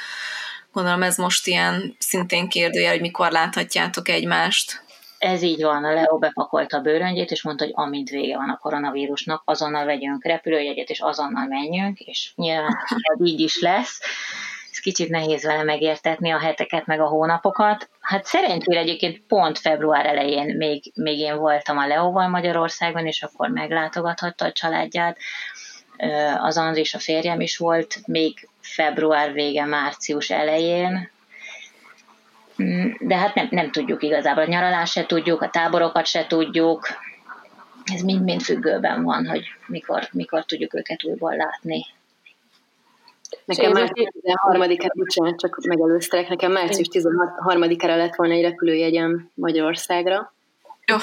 [0.77, 4.83] Gondolom ez most ilyen szintén kérdőjel, hogy mikor láthatjátok egymást.
[5.17, 8.57] Ez így van, a Leo bepakolta a bőröngyét, és mondta, hogy amint vége van a
[8.57, 12.75] koronavírusnak, azonnal vegyünk repülőjegyet, és azonnal menjünk, és nyilván
[13.23, 13.99] így is lesz
[14.71, 17.89] ez kicsit nehéz vele megértetni a heteket, meg a hónapokat.
[17.99, 23.49] Hát szerencsére egyébként pont február elején még, még én voltam a Leóval Magyarországon, és akkor
[23.49, 25.17] meglátogathatta a családját.
[26.39, 31.09] Az Andris, a férjem is volt, még február vége, március elején,
[32.99, 34.43] de hát nem, nem tudjuk igazából.
[34.43, 36.87] A nyaralást se tudjuk, a táborokat se tudjuk.
[37.93, 41.85] Ez mind-mind függőben van, hogy mikor, mikor tudjuk őket újból látni.
[43.45, 50.33] Nekem március 13-ára, bocsánat, csak megelőztelek, nekem március 13-ára lett volna egy repülőjegyem Magyarországra.
[50.93, 51.01] Oh.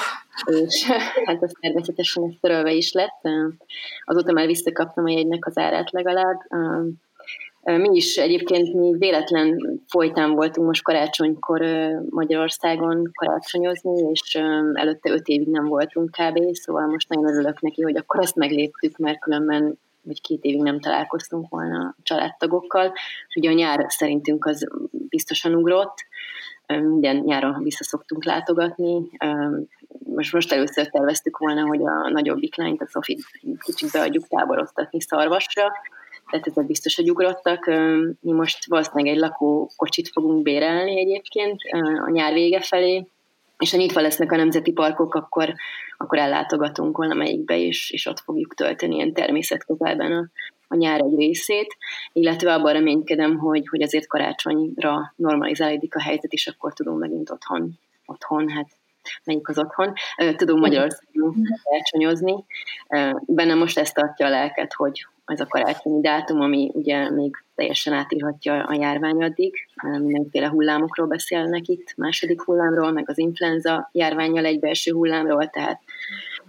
[0.65, 0.83] És
[1.25, 3.21] hát az természetesen ez törölve is lett.
[4.05, 6.41] Azóta már visszakaptam a jegynek az árát legalább.
[7.65, 11.61] Mi is egyébként mi véletlen folytán voltunk most karácsonykor
[12.09, 14.35] Magyarországon karácsonyozni, és
[14.73, 16.39] előtte öt évig nem voltunk kb.
[16.51, 20.79] Szóval most nagyon örülök neki, hogy akkor ezt megléptük, mert különben vagy két évig nem
[20.79, 22.93] találkoztunk volna a családtagokkal.
[23.35, 25.95] Ugye a nyár szerintünk az biztosan ugrott,
[26.67, 29.09] minden nyáron vissza szoktunk látogatni.
[30.15, 33.23] Most, most először terveztük volna, hogy a nagyobbik lányt, a Sofit
[33.59, 35.71] kicsit beadjuk táboroztatni szarvasra,
[36.29, 37.65] tehát ezek biztos, hogy ugrottak.
[38.19, 41.61] Mi most valószínűleg egy lakókocsit fogunk bérelni egyébként
[42.05, 43.07] a nyár vége felé,
[43.57, 45.53] és ha nyitva lesznek a nemzeti parkok, akkor,
[45.97, 50.29] akkor ellátogatunk valamelyikbe, és, és ott fogjuk tölteni ilyen természetközelben a,
[50.67, 51.77] a nyár egy részét,
[52.13, 57.79] illetve abban reménykedem, hogy, hogy azért karácsonyra normalizálódik a helyzet, és akkor tudunk megint otthon,
[58.05, 58.67] otthon hát
[59.23, 59.93] melyik az otthon,
[60.35, 62.45] tudunk Magyarországon karácsonyozni.
[63.25, 67.93] Bennem most ezt tartja a lelket, hogy ez a karácsonyi dátum, ami ugye még teljesen
[67.93, 69.67] átírhatja a járvány addig.
[69.81, 75.81] Mindenféle hullámokról beszélnek itt, második hullámról, meg az influenza járványjal egy belső hullámról, tehát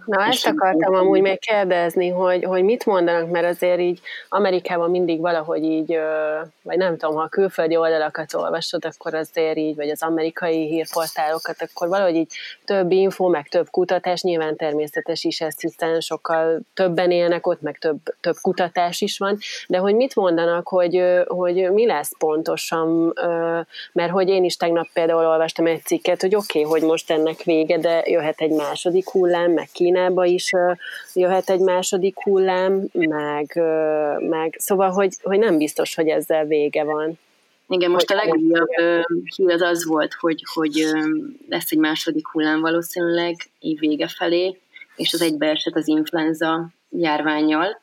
[0.07, 5.19] Na, ezt akartam amúgy még kérdezni, hogy, hogy mit mondanak, mert azért így Amerikában mindig
[5.19, 5.99] valahogy így,
[6.61, 11.55] vagy nem tudom, ha a külföldi oldalakat olvasod, akkor azért így, vagy az amerikai hírportálokat,
[11.59, 12.31] akkor valahogy így
[12.65, 17.77] több info, meg több kutatás, nyilván természetes is ez, hiszen sokkal többen élnek ott, meg
[17.77, 23.13] több, több kutatás is van, de hogy mit mondanak, hogy, hogy mi lesz pontosan,
[23.91, 27.43] mert hogy én is tegnap például olvastam egy cikket, hogy oké, okay, hogy most ennek
[27.43, 30.51] vége, de jöhet egy második hullám, meg Kína Kínába is
[31.13, 33.61] jöhet egy második hullám, meg,
[34.19, 37.19] meg szóval, hogy, hogy nem biztos, hogy ezzel vége van.
[37.67, 38.69] Igen, most a legújabb
[39.35, 40.85] hír az az volt, hogy, hogy
[41.49, 44.57] lesz egy második hullám valószínűleg év vége felé,
[44.95, 47.81] és az egybeesett az influenza járványjal,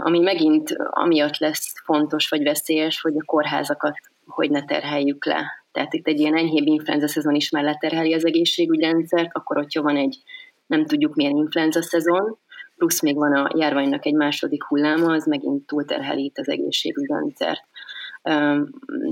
[0.00, 3.94] ami megint amiatt lesz fontos vagy veszélyes, hogy a kórházakat
[4.26, 5.64] hogy ne terheljük le.
[5.72, 9.96] Tehát itt egy ilyen enyhébb influenza szezon is mellett terheli az egészségügyrendszert, akkor hogyha van
[9.96, 10.18] egy
[10.70, 12.38] nem tudjuk milyen influenza szezon,
[12.76, 17.60] plusz még van a járványnak egy második hulláma, az megint túlterheli az egészségügyrendszert.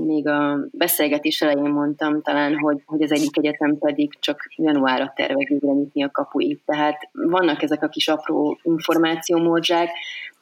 [0.05, 5.59] Még a beszélgetés elején mondtam talán, hogy, hogy az egyik egyetem pedig csak januárra tervezi
[5.61, 6.61] nyitni a kapuit.
[6.65, 9.89] Tehát vannak ezek a kis apró információmódzsák,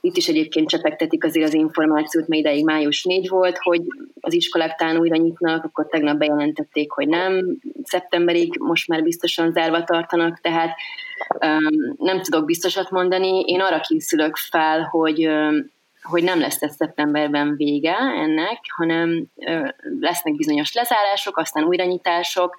[0.02, 3.82] itt is egyébként csepegtetik azért az információt, mert ideig május 4 volt, hogy
[4.20, 9.84] az iskolák talán újra nyitnak, akkor tegnap bejelentették, hogy nem, szeptemberig most már biztosan zárva
[9.84, 10.76] tartanak, tehát
[11.46, 13.42] um, nem tudok biztosat mondani.
[13.42, 15.72] Én arra készülök fel, hogy um,
[16.10, 19.26] hogy nem lesz ez szeptemberben vége ennek, hanem
[20.00, 22.56] lesznek bizonyos lezárások, aztán újranyitások,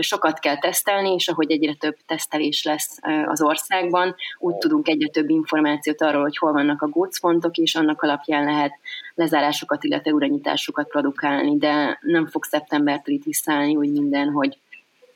[0.00, 5.28] sokat kell tesztelni, és ahogy egyre több tesztelés lesz az országban, úgy tudunk egyre több
[5.28, 8.72] információt arról, hogy hol vannak a gócpontok, és annak alapján lehet
[9.14, 14.58] lezárásokat, illetve újranyitásokat produkálni, de nem fog szeptembertől itt visszaállni úgy minden, hogy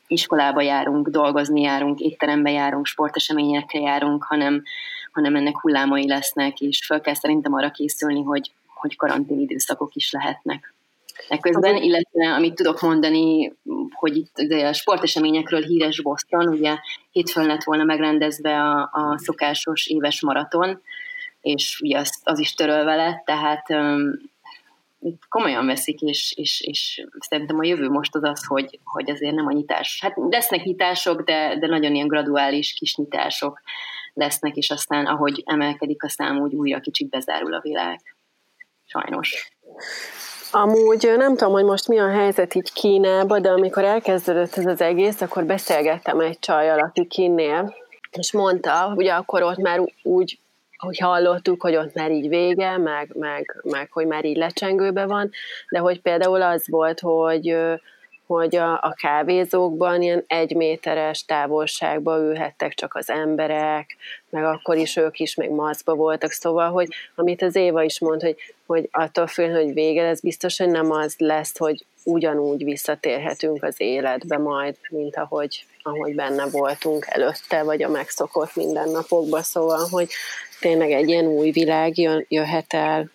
[0.07, 4.63] iskolába járunk, dolgozni járunk, étterembe járunk, sporteseményekre járunk, hanem,
[5.13, 10.11] hanem ennek hullámai lesznek, és fel kell szerintem arra készülni, hogy, hogy karantén időszakok is
[10.11, 10.73] lehetnek.
[11.27, 13.53] Ekközben, illetve amit tudok mondani,
[13.93, 16.77] hogy itt a sporteseményekről híres Boston, ugye
[17.11, 20.81] hétfőn lett volna megrendezve a, a szokásos éves maraton,
[21.41, 24.31] és ugye az, az is törölve lett, tehát um,
[25.29, 29.47] komolyan veszik, és, és, és szerintem a jövő most az az, hogy, hogy azért nem
[29.47, 29.99] a nyitás.
[30.01, 33.61] Hát lesznek nyitások, de, de nagyon ilyen graduális kis nyitások
[34.13, 37.99] lesznek, és aztán ahogy emelkedik a szám, úgy újra kicsit bezárul a világ.
[38.85, 39.51] Sajnos.
[40.51, 44.81] Amúgy nem tudom, hogy most mi a helyzet így Kínában, de amikor elkezdődött ez az
[44.81, 47.75] egész, akkor beszélgettem egy csajjal, aki Kínnél,
[48.11, 50.37] és mondta, ugye akkor ott már úgy
[50.77, 55.31] hogy hallottuk, hogy ott már így vége, meg, meg, meg hogy már így lecsengőbe van,
[55.69, 57.55] de hogy például az volt, hogy
[58.27, 63.95] hogy a, a kávézókban ilyen egy méteres távolságba ülhettek csak az emberek,
[64.29, 68.21] meg akkor is ők is még maszkba voltak, szóval, hogy amit az Éva is mond,
[68.21, 73.63] hogy, hogy attól fél, hogy vége lesz, biztos, hogy nem az lesz, hogy ugyanúgy visszatérhetünk
[73.63, 80.09] az életbe majd, mint ahogy, ahogy benne voltunk előtte, vagy a megszokott mindennapokban, szóval, hogy
[80.59, 83.09] tényleg egy ilyen új világ jön, jöhet el.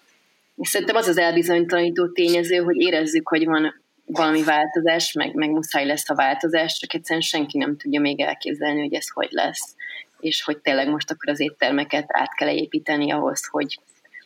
[0.63, 6.11] Szerintem az az elbizonytalanító tényező, hogy érezzük, hogy van valami változás, meg, meg muszáj lesz
[6.11, 9.75] a változás, csak egyszerűen senki nem tudja még elképzelni, hogy ez hogy lesz,
[10.21, 13.79] és hogy tényleg most akkor az éttermeket át kell építeni ahhoz, hogy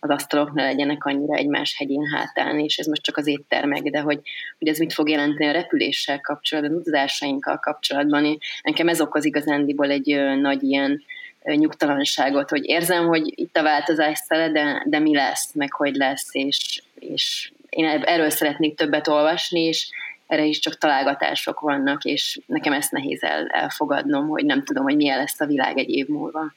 [0.05, 4.01] az asztalok ne legyenek annyira egymás hegyén hátán, és ez most csak az éttermek, de
[4.01, 4.21] hogy,
[4.59, 8.38] hogy ez mit fog jelenteni a repüléssel kapcsolatban, utazásainkkal kapcsolatban.
[8.62, 11.03] Nekem ez okoz igazándiból egy nagy ilyen
[11.45, 16.29] nyugtalanságot, hogy érzem, hogy itt a változás szele, de, de mi lesz, meg hogy lesz,
[16.35, 19.90] és, és én erről szeretnék többet olvasni, és
[20.26, 24.96] erre is csak találgatások vannak, és nekem ezt nehéz el, elfogadnom, hogy nem tudom, hogy
[24.96, 26.52] milyen lesz a világ egy év múlva.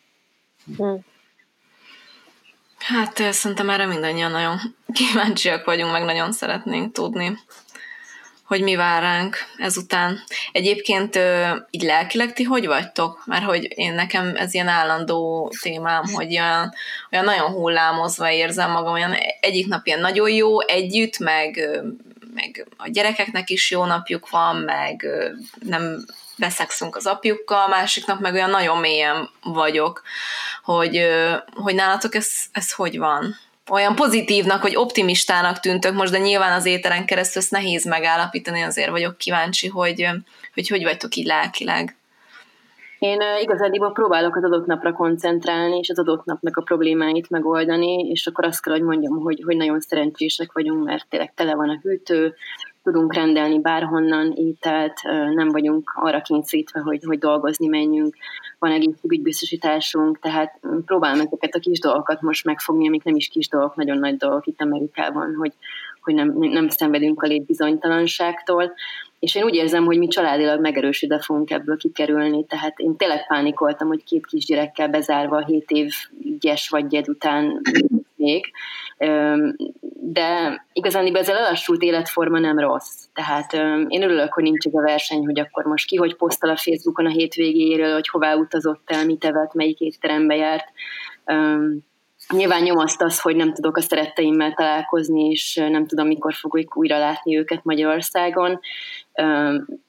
[0.78, 0.96] Hm.
[2.78, 4.58] Hát szerintem erre mindannyian nagyon
[4.94, 7.38] kíváncsiak vagyunk, meg nagyon szeretnénk tudni
[8.46, 10.24] hogy mi vár ránk ezután.
[10.52, 11.20] Egyébként
[11.70, 13.24] így lelkileg ti hogy vagytok?
[13.26, 16.74] Mert hogy én nekem ez ilyen állandó témám, hogy olyan,
[17.12, 21.70] olyan nagyon hullámozva érzem magam, olyan egyik nap ilyen nagyon jó együtt, meg,
[22.34, 25.08] meg a gyerekeknek is jó napjuk van, meg
[25.60, 26.06] nem
[26.38, 30.02] beszexünk az apjukkal, másik nap meg olyan nagyon mélyen vagyok,
[30.64, 31.08] hogy,
[31.54, 33.36] hogy nálatok ez, ez hogy van?
[33.72, 38.90] Olyan pozitívnak, vagy optimistának tűntök most, de nyilván az éteren keresztül ezt nehéz megállapítani, azért
[38.90, 40.08] vagyok kíváncsi, hogy
[40.54, 41.96] hogy, hogy vagytok így lelkileg.
[43.00, 48.28] Én igazából próbálok az adott napra koncentrálni, és az adott napnak a problémáit megoldani, és
[48.28, 51.80] akkor azt kell, hogy mondjam, hogy, hogy nagyon szerencsések vagyunk, mert tényleg tele van a
[51.82, 52.36] hűtő,
[52.86, 54.94] tudunk rendelni bárhonnan ételt,
[55.34, 58.16] nem vagyunk arra kényszerítve, hogy, hogy dolgozni menjünk,
[58.60, 63.76] van egészségügybiztosításunk, tehát próbálom ezeket a kis dolgokat most megfogni, amik nem is kis dolgok,
[63.76, 65.54] nagyon nagy dolgok itt Amerikában, hogy,
[66.02, 68.74] hogy nem, nem szenvedünk a létbizonytalanságtól,
[69.20, 73.88] és én úgy érzem, hogy mi családilag megerősítve fogunk ebből kikerülni, tehát én tényleg pánikoltam,
[73.88, 75.94] hogy két kisgyerekkel bezárva 7 év
[76.40, 77.62] gyes vagy gyed után
[78.26, 78.52] még,
[80.02, 83.06] de igazán ez a lelassult életforma nem rossz.
[83.14, 83.54] Tehát
[83.88, 87.06] én örülök, hogy nincs ez a verseny, hogy akkor most ki, hogy posztol a Facebookon
[87.06, 90.66] a hétvégéről, hogy hová utazott el, mit evett, melyik étterembe járt.
[92.34, 96.98] Nyilván nyomaszt az, hogy nem tudok a szeretteimmel találkozni, és nem tudom, mikor fogok újra
[96.98, 98.60] látni őket Magyarországon.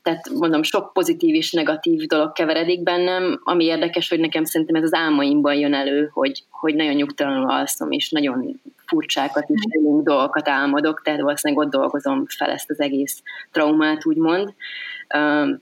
[0.02, 4.82] Tehát mondom, sok pozitív és negatív dolog keveredik bennem, ami érdekes, hogy nekem szerintem ez
[4.82, 9.60] az álmaimban jön elő, hogy, hogy nagyon nyugtalanul alszom, és nagyon furcsákat is
[10.02, 14.54] dolgokat álmodok, tehát valószínűleg ott dolgozom fel ezt az egész traumát, úgymond.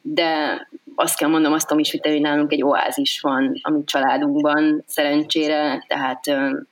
[0.02, 4.84] De azt kell mondom, azt tudom ismételni, hogy nálunk egy oázis van a mi családunkban,
[4.86, 6.20] szerencsére, tehát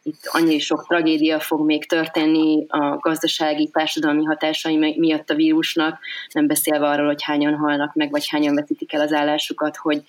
[0.02, 5.98] itt annyi sok tragédia fog még történni a gazdasági, társadalmi hatásai miatt a vírusnak,
[6.32, 10.02] nem beszélve arról, hogy hányan halnak meg, vagy hányan veszítik el az állásukat, hogy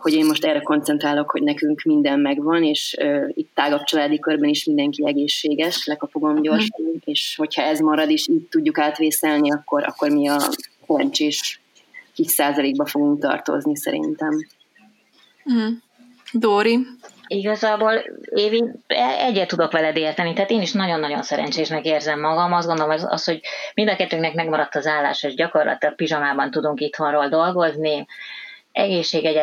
[0.00, 4.48] hogy én most erre koncentrálok, hogy nekünk minden megvan, és uh, itt tágabb családi körben
[4.48, 6.94] is mindenki egészséges, lekapogom gyorsan, mm.
[7.04, 10.38] és hogyha ez marad, és így tudjuk átvészelni, akkor, akkor mi a
[10.86, 11.60] szerencsés
[12.14, 14.46] kis százalékba fogunk tartozni szerintem.
[15.52, 15.68] Mm.
[16.32, 16.78] Dóri?
[17.26, 18.02] Igazából
[18.34, 18.64] Évi,
[19.18, 22.52] egyet tudok veled érteni, tehát én is nagyon-nagyon szerencsésnek érzem magam.
[22.52, 23.40] Azt gondolom, az, az hogy
[23.74, 28.06] mind a kettőnknek megmaradt az állás, és gyakorlatilag pizsamában tudunk itthonról dolgozni,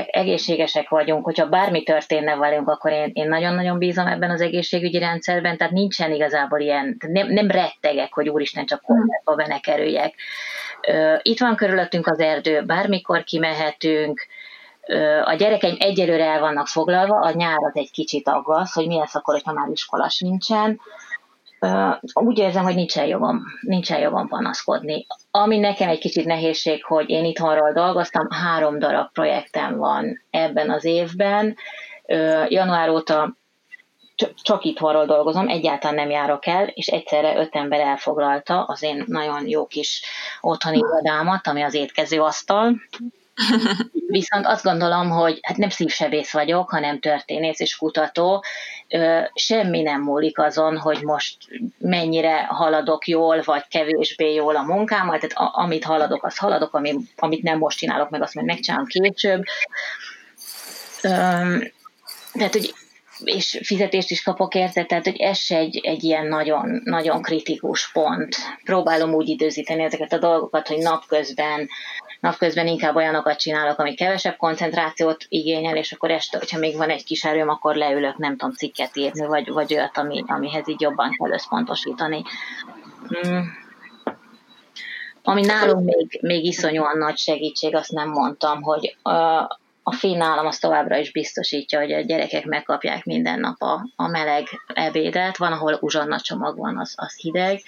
[0.09, 5.57] egészségesek vagyunk, hogyha bármi történne velünk, akkor én, én nagyon-nagyon bízom ebben az egészségügyi rendszerben,
[5.57, 10.15] tehát nincsen igazából ilyen, nem, nem rettegek, hogy úristen csak korlátba be ne kerüljek.
[11.21, 14.27] Itt van körülöttünk az erdő, bármikor kimehetünk,
[15.23, 19.15] a gyerekeim egyelőre el vannak foglalva, a nyár az egy kicsit aggaszt, hogy mi lesz
[19.15, 20.79] akkor, hogyha már iskola nincsen.
[22.13, 25.05] Úgy érzem, hogy nincsen jogom, nincsen jogom panaszkodni.
[25.31, 30.85] Ami nekem egy kicsit nehézség, hogy én itthonról dolgoztam, három darab projektem van ebben az
[30.85, 31.55] évben.
[32.47, 33.37] Január óta
[34.41, 39.47] csak itthonról dolgozom, egyáltalán nem járok el, és egyszerre öt ember elfoglalta az én nagyon
[39.47, 40.01] jó kis
[40.41, 42.75] otthoni irodámat, ami az étkező asztal,
[44.07, 48.43] Viszont azt gondolom, hogy hát nem szívsebész vagyok, hanem történész és kutató.
[49.33, 51.37] Semmi nem múlik azon, hogy most
[51.77, 55.19] mennyire haladok jól, vagy kevésbé jól a munkámat.
[55.19, 56.73] Tehát amit haladok, azt haladok,
[57.15, 59.43] amit nem most csinálok, meg azt meg megcsinálom később.
[62.31, 62.73] Tehát, hogy
[63.23, 67.91] és fizetést is kapok érte, tehát hogy ez se egy, egy ilyen nagyon, nagyon kritikus
[67.91, 68.35] pont.
[68.63, 71.67] Próbálom úgy időzíteni ezeket a dolgokat, hogy napközben
[72.19, 77.03] napközben inkább olyanokat csinálok, ami kevesebb koncentrációt igényel, és akkor este, hogyha még van egy
[77.03, 81.09] kis erőm, akkor leülök, nem tudom, cikket írni, vagy, vagy olyat, ami, amihez így jobban
[81.17, 82.23] kell összpontosítani.
[83.07, 83.65] Hmm.
[85.23, 89.11] Ami nálunk még, még iszonyúan nagy segítség, azt nem mondtam, hogy a,
[89.89, 94.07] a finn állam az továbbra is biztosítja, hogy a gyerekek megkapják minden nap a, a
[94.07, 95.37] meleg ebédet.
[95.37, 97.59] Van, ahol uzsonna csomag van, az, az hideg,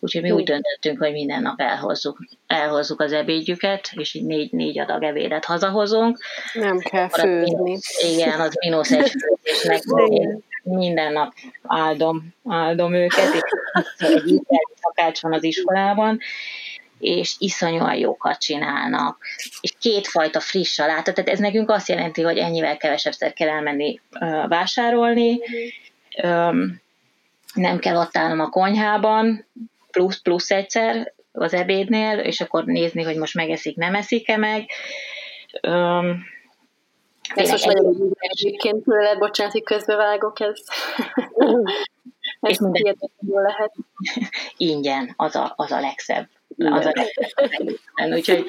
[0.00, 4.78] Úgyhogy mi úgy döntöttünk, hogy minden nap elhozzuk, elhozzuk az ebédjüket, és így négy, négy
[4.78, 6.18] adag ebédet hazahozunk.
[6.52, 7.78] Nem kell főzni.
[8.12, 9.82] igen, az mínusz egy főzésnek.
[10.62, 13.40] Minden nap áldom, áldom őket, és
[13.98, 14.42] egy
[14.80, 16.18] szakács van az iskolában,
[16.98, 19.18] és iszonyúan jókat csinálnak.
[19.60, 24.00] És kétfajta friss saláta, tehát ez nekünk azt jelenti, hogy ennyivel kevesebbszer kell elmenni
[24.48, 25.38] vásárolni,
[27.54, 29.46] nem kell ott állnom a konyhában,
[29.90, 34.66] plusz, plusz egyszer az ebédnél, és akkor nézni, hogy most megeszik, nem eszik-e meg.
[37.34, 40.62] Ez most nagyon egyébként tőle, bocsánat, hogy közbevágok, ez,
[42.40, 42.96] ez minden...
[43.20, 43.72] lehet.
[44.56, 46.28] Ingyen, az a, az a legszebb.
[46.58, 46.92] Az a.
[48.14, 48.44] Úgyhogy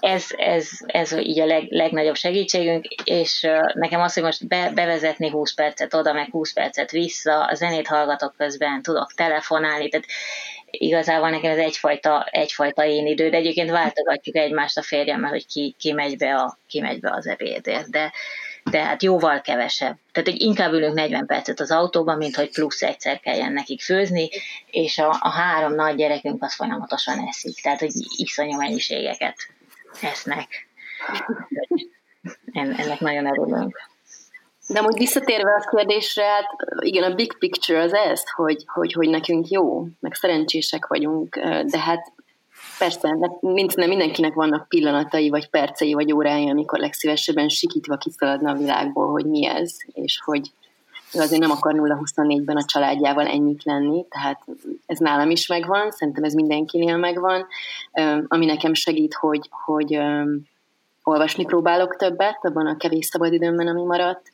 [0.00, 3.40] ez, ez, ez így a leg, legnagyobb segítségünk, és
[3.74, 7.86] nekem az, hogy most be, bevezetni 20 percet oda, meg 20 percet vissza, a zenét
[7.86, 10.06] hallgatok közben, tudok telefonálni, tehát
[10.70, 15.74] igazából nekem ez egyfajta, egyfajta én idő, de egyébként váltogatjuk egymást a férjemmel, hogy ki,
[15.78, 18.12] ki, megy be a, ki megy be az ebédért, de,
[18.64, 19.96] de hát jóval kevesebb.
[20.12, 24.28] Tehát, hogy inkább ülünk 40 percet az autóban, mint hogy plusz egyszer kelljen nekik főzni,
[24.70, 29.36] és a, a három nagy gyerekünk az folyamatosan eszik, tehát, hogy iszonyú mennyiségeket
[30.02, 30.68] esznek.
[32.52, 33.88] Ennek nagyon örülünk.
[34.68, 36.46] De amúgy visszatérve a kérdésre, hát
[36.78, 41.78] igen, a big picture az ez, hogy, hogy, hogy nekünk jó, meg szerencsések vagyunk, de
[41.78, 42.12] hát
[42.80, 48.56] persze, mint nem mindenkinek vannak pillanatai, vagy percei, vagy órái, amikor legszívesebben sikítva kiszaladna a
[48.56, 50.50] világból, hogy mi ez, és hogy
[51.14, 54.40] ő azért nem akar 0-24-ben a családjával ennyit lenni, tehát
[54.86, 57.46] ez nálam is megvan, szerintem ez mindenkinél megvan,
[58.28, 60.00] ami nekem segít, hogy, hogy
[61.02, 64.30] olvasni próbálok többet, abban a kevés szabadidőmben, ami maradt,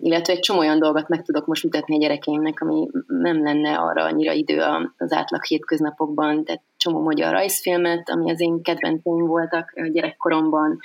[0.00, 4.04] illetve egy csomó olyan dolgot meg tudok most mutatni a gyerekeimnek, ami nem lenne arra
[4.04, 4.62] annyira idő
[4.96, 10.78] az átlag hétköznapokban, tehát csomó magyar rajzfilmet, ami az én kedvenceim voltak gyerekkoromban.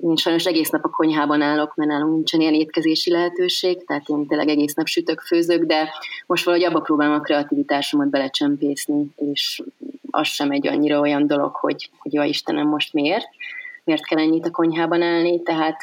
[0.00, 4.26] Én sajnos egész nap a konyhában állok, mert nálunk nincsen ilyen étkezési lehetőség, tehát én
[4.26, 5.92] tényleg egész nap sütök, főzök, de
[6.26, 9.62] most valahogy abba próbálom a kreativitásomat belecsempészni, és
[10.10, 13.28] az sem egy annyira olyan dolog, hogy, hogy jó Istenem, most miért?
[13.84, 15.80] Miért kell ennyit a konyhában állni, tehát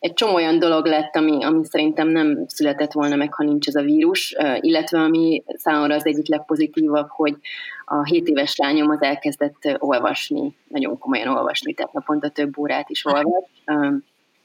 [0.00, 3.74] egy csomó olyan dolog lett, ami, ami szerintem nem született volna meg, ha nincs ez
[3.74, 7.36] a vírus, illetve ami számomra az egyik legpozitívabb, hogy
[7.84, 13.04] a 7 éves lányom az elkezdett olvasni, nagyon komolyan olvasni, tehát naponta több órát is
[13.04, 13.44] olvas.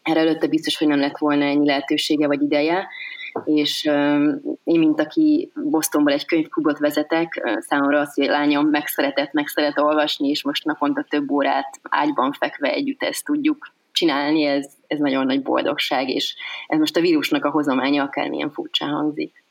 [0.02, 2.88] Erre előtte biztos, hogy nem lett volna ennyi lehetősége vagy ideje,
[3.46, 3.84] és
[4.64, 10.44] én, mint aki Bostonból egy könyvklubot vezetek, számomra az, hogy lányom megszeretett, megszeret olvasni, és
[10.44, 16.10] most naponta több órát ágyban fekve együtt ezt tudjuk csinálni, ez, ez nagyon nagy boldogság,
[16.10, 16.36] és
[16.68, 19.44] ez most a vírusnak a hozománya, akármilyen furcsa hangzik.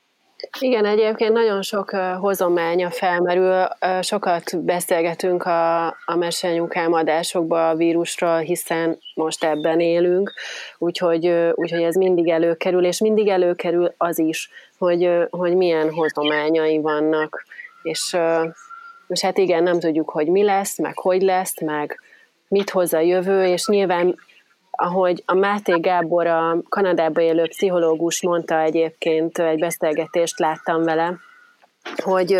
[0.60, 1.90] Igen, egyébként nagyon sok
[2.20, 3.66] hozománya felmerül.
[4.00, 10.32] Sokat beszélgetünk a, a mesenyukám adásokban a vírusról, hiszen most ebben élünk,
[10.78, 17.44] úgyhogy, úgyhogy ez mindig előkerül, és mindig előkerül az is, hogy, hogy milyen hozományai vannak.
[17.82, 18.16] És,
[19.08, 22.00] és hát igen, nem tudjuk, hogy mi lesz, meg hogy lesz, meg
[22.48, 24.16] mit hoz a jövő, és nyilván
[24.76, 31.14] ahogy a Máté Gábor, a Kanadában élő pszichológus mondta egyébként, egy beszélgetést láttam vele,
[32.02, 32.36] hogy,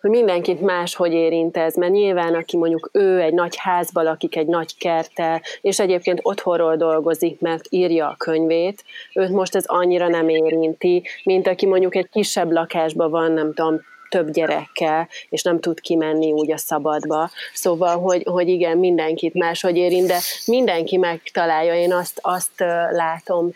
[0.00, 4.36] hogy mindenkit más hogy érint ez, mert nyilván aki mondjuk ő egy nagy házban lakik,
[4.36, 8.84] egy nagy kerttel, és egyébként otthonról dolgozik, mert írja a könyvét,
[9.14, 13.80] őt most ez annyira nem érinti, mint aki mondjuk egy kisebb lakásban van, nem tudom,
[14.10, 17.30] több gyerekkel, és nem tud kimenni úgy a szabadba.
[17.52, 23.52] Szóval, hogy, hogy igen, mindenkit máshogy érint, de mindenki megtalálja, én azt, azt látom,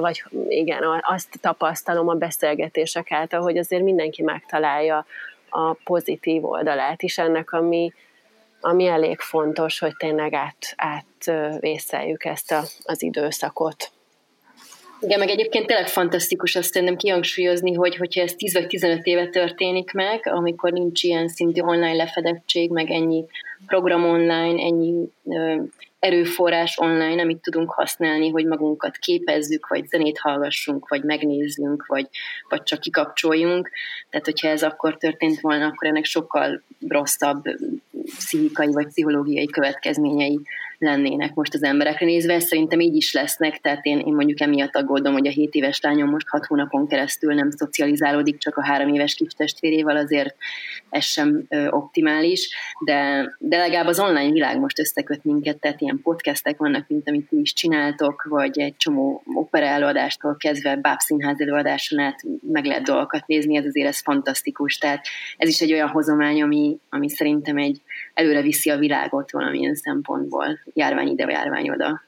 [0.00, 5.06] vagy igen, azt tapasztalom a beszélgetések által, hogy azért mindenki megtalálja
[5.48, 7.92] a pozitív oldalát is ennek, ami,
[8.60, 13.90] ami elég fontos, hogy tényleg át, átvészeljük ezt a, az időszakot.
[15.02, 19.26] Igen, meg egyébként tényleg fantasztikus azt szerintem kihangsúlyozni, hogy hogyha ez 10 vagy 15 éve
[19.26, 23.24] történik meg, amikor nincs ilyen szintű online lefedettség, meg ennyi
[23.66, 25.54] program online, ennyi ö,
[26.02, 32.08] erőforrás online, amit tudunk használni, hogy magunkat képezzük, vagy zenét hallgassunk, vagy megnézzünk, vagy,
[32.48, 33.70] vagy csak kikapcsoljunk.
[34.10, 37.42] Tehát, hogyha ez akkor történt volna, akkor ennek sokkal rosszabb
[38.04, 40.40] pszichikai vagy pszichológiai következményei
[40.82, 45.12] lennének most az emberekre nézve, szerintem így is lesznek, tehát én, én mondjuk emiatt aggódom,
[45.12, 49.14] hogy a 7 éves lányom most 6 hónapon keresztül nem szocializálódik, csak a 3 éves
[49.14, 50.36] kis testvérével, azért
[50.90, 52.50] ez sem ö, optimális,
[52.84, 57.28] de, de legalább az online világ most összeköt minket, tehát ilyen podcastek vannak, mint amit
[57.28, 62.22] ti is csináltok, vagy egy csomó opera előadástól kezdve bábszínház előadáson át
[62.52, 66.78] meg lehet dolgokat nézni, ez azért ez fantasztikus, tehát ez is egy olyan hozomány, ami,
[66.88, 67.82] ami szerintem egy
[68.14, 72.02] előre viszi a világot valamilyen szempontból, járvány ide, járvány oda.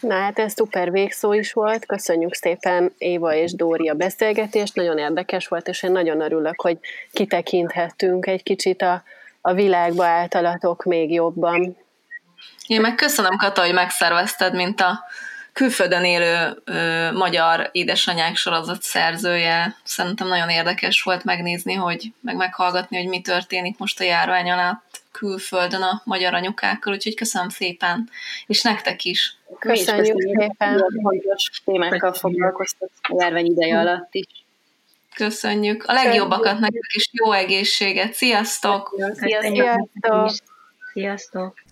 [0.00, 4.98] Na hát ez szuper végszó is volt, köszönjük szépen Éva és Dóri a beszélgetést, nagyon
[4.98, 6.78] érdekes volt, és én nagyon örülök, hogy
[7.12, 9.02] kitekinthettünk egy kicsit a,
[9.40, 11.76] a világba általatok még jobban.
[12.66, 15.04] Én meg köszönöm, Kata, hogy megszervezted, mint a
[15.52, 19.76] külföldön élő ö, magyar édesanyák sorozat szerzője.
[19.82, 25.00] Szerintem nagyon érdekes volt megnézni, hogy meg meghallgatni, hogy mi történik most a járvány alatt
[25.12, 28.08] külföldön a magyar anyukákkal, úgyhogy köszönöm szépen,
[28.46, 29.36] és nektek is.
[29.58, 30.84] Köszönjük szépen.
[31.02, 34.26] Fontos témákkal foglalkoztat a járvány ideje alatt is.
[35.14, 35.84] Köszönjük.
[35.86, 38.12] A legjobbakat nektek is, jó egészséget.
[38.12, 38.94] Sziasztok!
[39.14, 40.30] Sziasztok!
[40.92, 41.65] Sziasztok!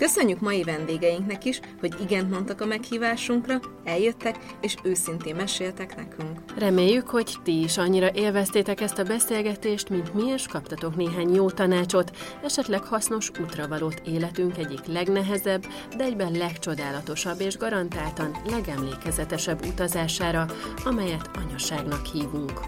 [0.00, 6.38] Köszönjük mai vendégeinknek is, hogy igent mondtak a meghívásunkra, eljöttek és őszintén meséltek nekünk.
[6.58, 11.50] Reméljük, hogy ti is annyira élveztétek ezt a beszélgetést, mint mi, és kaptatok néhány jó
[11.50, 20.46] tanácsot, esetleg hasznos útravalót életünk egyik legnehezebb, de egyben legcsodálatosabb és garantáltan legemlékezetesebb utazására,
[20.84, 22.60] amelyet anyaságnak hívunk.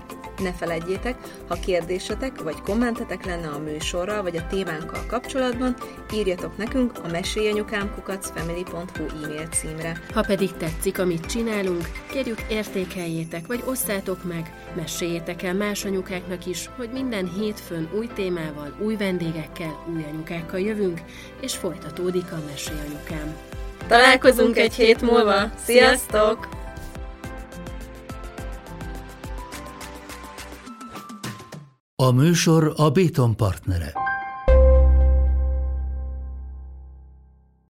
[0.42, 1.16] Ne felejtjétek,
[1.48, 5.76] ha kérdésetek vagy kommentetek lenne a műsorral vagy a témánkkal kapcsolatban,
[6.14, 10.00] írjatok nekünk a mesélyanyukámkukacfamily.hu e-mail címre.
[10.14, 16.70] Ha pedig tetszik, amit csinálunk, kérjük értékeljétek vagy osszátok meg, meséljétek el más anyukáknak is,
[16.76, 21.00] hogy minden hétfőn új témával, új vendégekkel, új anyukákkal jövünk,
[21.40, 23.36] és folytatódik a Mesélyanyukám.
[23.86, 25.50] Találkozunk egy hét múlva!
[25.64, 26.48] Sziasztok!
[31.96, 33.92] A műsor a Béton partnere.